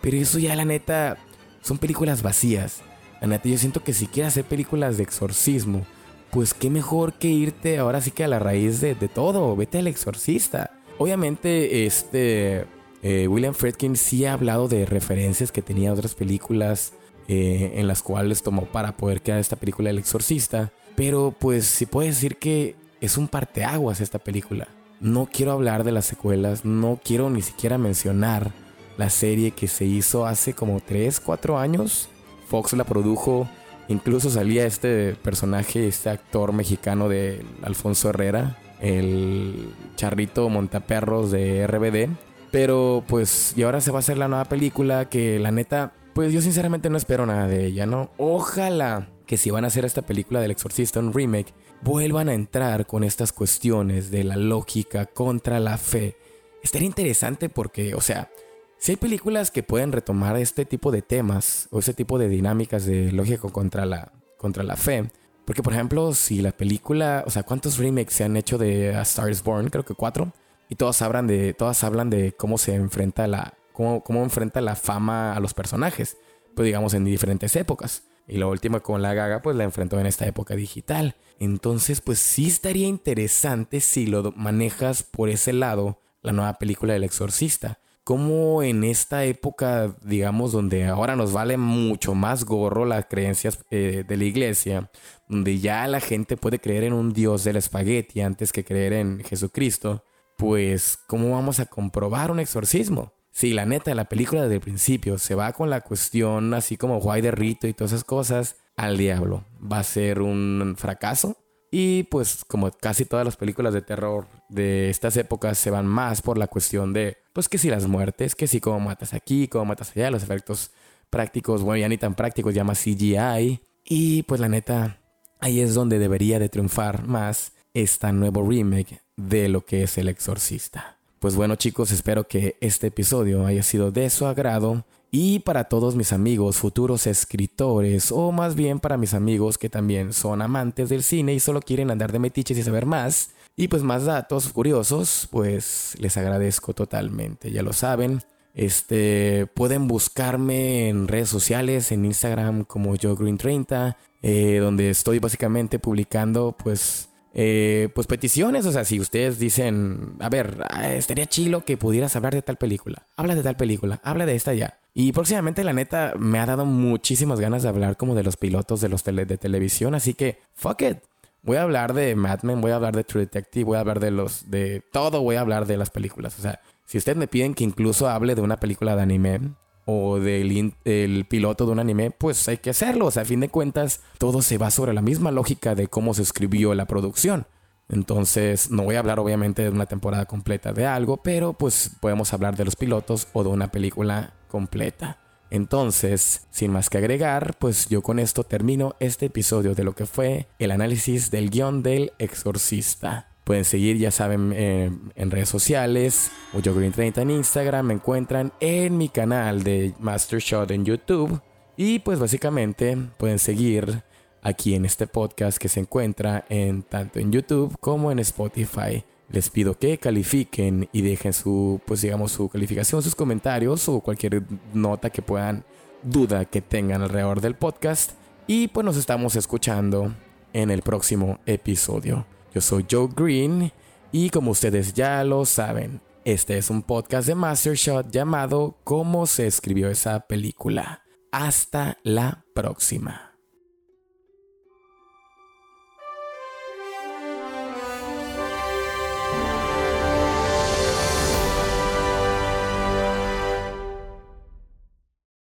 [0.01, 1.19] Pero eso ya la neta
[1.62, 2.81] son películas vacías.
[3.21, 5.85] La neta yo siento que si quieres hacer películas de exorcismo,
[6.31, 9.87] pues qué mejor que irte ahora sí que a la raíz de, todo, vete al
[9.87, 10.72] exorcista.
[10.99, 12.66] Obviamente, este
[13.03, 16.93] eh, William Friedkin sí ha hablado de referencias que tenía otras películas
[17.29, 21.87] eh, en las cuales tomó para poder crear esta película El exorcista, pero pues sí
[21.87, 24.68] puede decir que es un parteaguas esta película.
[25.01, 28.53] No quiero hablar de las secuelas, no quiero ni siquiera mencionar
[28.97, 32.09] la serie que se hizo hace como 3, 4 años.
[32.49, 33.49] Fox la produjo
[33.89, 42.11] Incluso salía este personaje, este actor mexicano de Alfonso Herrera, el charrito montaperros de RBD.
[42.51, 46.32] Pero pues, y ahora se va a hacer la nueva película que la neta, pues
[46.32, 48.11] yo sinceramente no espero nada de ella, ¿no?
[48.16, 52.86] Ojalá que si van a hacer esta película del exorcista, un remake, vuelvan a entrar
[52.86, 56.16] con estas cuestiones de la lógica contra la fe.
[56.62, 58.30] Estaría interesante porque, o sea,
[58.79, 62.87] si hay películas que pueden retomar este tipo de temas o ese tipo de dinámicas
[62.87, 65.11] de lógico contra la, contra la fe.
[65.45, 69.03] Porque, por ejemplo, si la película, o sea, ¿cuántos remakes se han hecho de A
[69.03, 69.70] Star is Born?
[69.70, 70.33] Creo que cuatro.
[70.68, 74.76] Y todas hablan de, todas hablan de cómo se enfrenta la, cómo, cómo enfrenta la
[74.76, 76.16] fama a los personajes.
[76.55, 78.05] Pues digamos en diferentes épocas.
[78.29, 81.16] Y la última con la gaga, pues la enfrentó en esta época digital.
[81.41, 87.05] Entonces, pues sí estaría interesante si lo manejas por ese lado, la nueva película del
[87.05, 93.63] exorcista como en esta época, digamos, donde ahora nos vale mucho más gorro las creencias
[93.71, 94.91] eh, de la iglesia,
[95.29, 99.23] donde ya la gente puede creer en un dios del espagueti antes que creer en
[99.23, 100.07] Jesucristo,
[100.39, 103.13] pues, ¿cómo vamos a comprobar un exorcismo?
[103.31, 107.01] Si la neta, la película desde el principio se va con la cuestión así como
[107.01, 109.45] guay de rito y todas esas cosas, al diablo.
[109.61, 111.37] Va a ser un fracaso.
[111.71, 116.23] Y pues como casi todas las películas de terror de estas épocas se van más
[116.23, 119.66] por la cuestión de, pues que si las muertes, que si cómo matas aquí, cómo
[119.66, 120.71] matas allá, los efectos
[121.11, 123.61] prácticos, bueno, ya ni tan prácticos, ya más CGI.
[123.85, 125.01] Y pues la neta,
[125.41, 130.09] ahí es donde debería de triunfar más esta nuevo remake de lo que es El
[130.09, 130.99] Exorcista.
[131.19, 135.97] Pues bueno chicos, espero que este episodio haya sido de su agrado y para todos
[135.97, 141.03] mis amigos futuros escritores, o más bien para mis amigos que también son amantes del
[141.03, 145.29] cine y solo quieren andar de metiches y saber más, y pues más datos curiosos,
[145.31, 148.23] pues les agradezco totalmente, ya lo saben.
[148.55, 156.57] Este, pueden buscarme en redes sociales, en Instagram como YoGreen30, eh, donde estoy básicamente publicando
[156.57, 161.77] pues eh, pues peticiones, o sea, si ustedes dicen, a ver, ah, estaría chilo que
[161.77, 164.81] pudieras hablar de tal película, habla de tal película, habla de esta ya.
[165.01, 168.81] Y próximamente, la neta, me ha dado muchísimas ganas de hablar como de los pilotos
[168.81, 170.99] de los tele de televisión, así que, fuck it.
[171.41, 174.01] Voy a hablar de Mad Men, voy a hablar de True Detective, voy a hablar
[174.01, 176.37] de los, de todo, voy a hablar de las películas.
[176.41, 179.41] O sea, si ustedes me piden que incluso hable de una película de anime,
[179.85, 183.07] o del el piloto de un anime, pues hay que hacerlo.
[183.07, 186.13] O sea, a fin de cuentas, todo se va sobre la misma lógica de cómo
[186.13, 187.47] se escribió la producción.
[187.89, 192.32] Entonces, no voy a hablar obviamente de una temporada completa de algo, pero pues podemos
[192.32, 195.18] hablar de los pilotos o de una película completa.
[195.51, 200.05] Entonces, sin más que agregar, pues yo con esto termino este episodio de lo que
[200.05, 203.28] fue el análisis del guion del exorcista.
[203.45, 208.99] Pueden seguir, ya saben, eh, en redes sociales, Green 30 en Instagram, me encuentran en
[208.99, 211.41] mi canal de Master Shot en YouTube.
[211.74, 214.03] Y pues básicamente pueden seguir
[214.43, 219.05] aquí en este podcast que se encuentra en tanto en YouTube como en Spotify.
[219.30, 224.43] Les pido que califiquen y dejen su, pues digamos, su calificación, sus comentarios o cualquier
[224.72, 225.64] nota que puedan,
[226.03, 228.12] duda que tengan alrededor del podcast.
[228.47, 230.14] Y pues nos estamos escuchando
[230.55, 232.26] en el próximo episodio.
[232.55, 233.70] Yo soy Joe Green
[234.11, 239.26] y como ustedes ya lo saben, este es un podcast de Master Shot llamado ¿Cómo
[239.26, 241.03] se escribió esa película?
[241.30, 243.28] Hasta la próxima.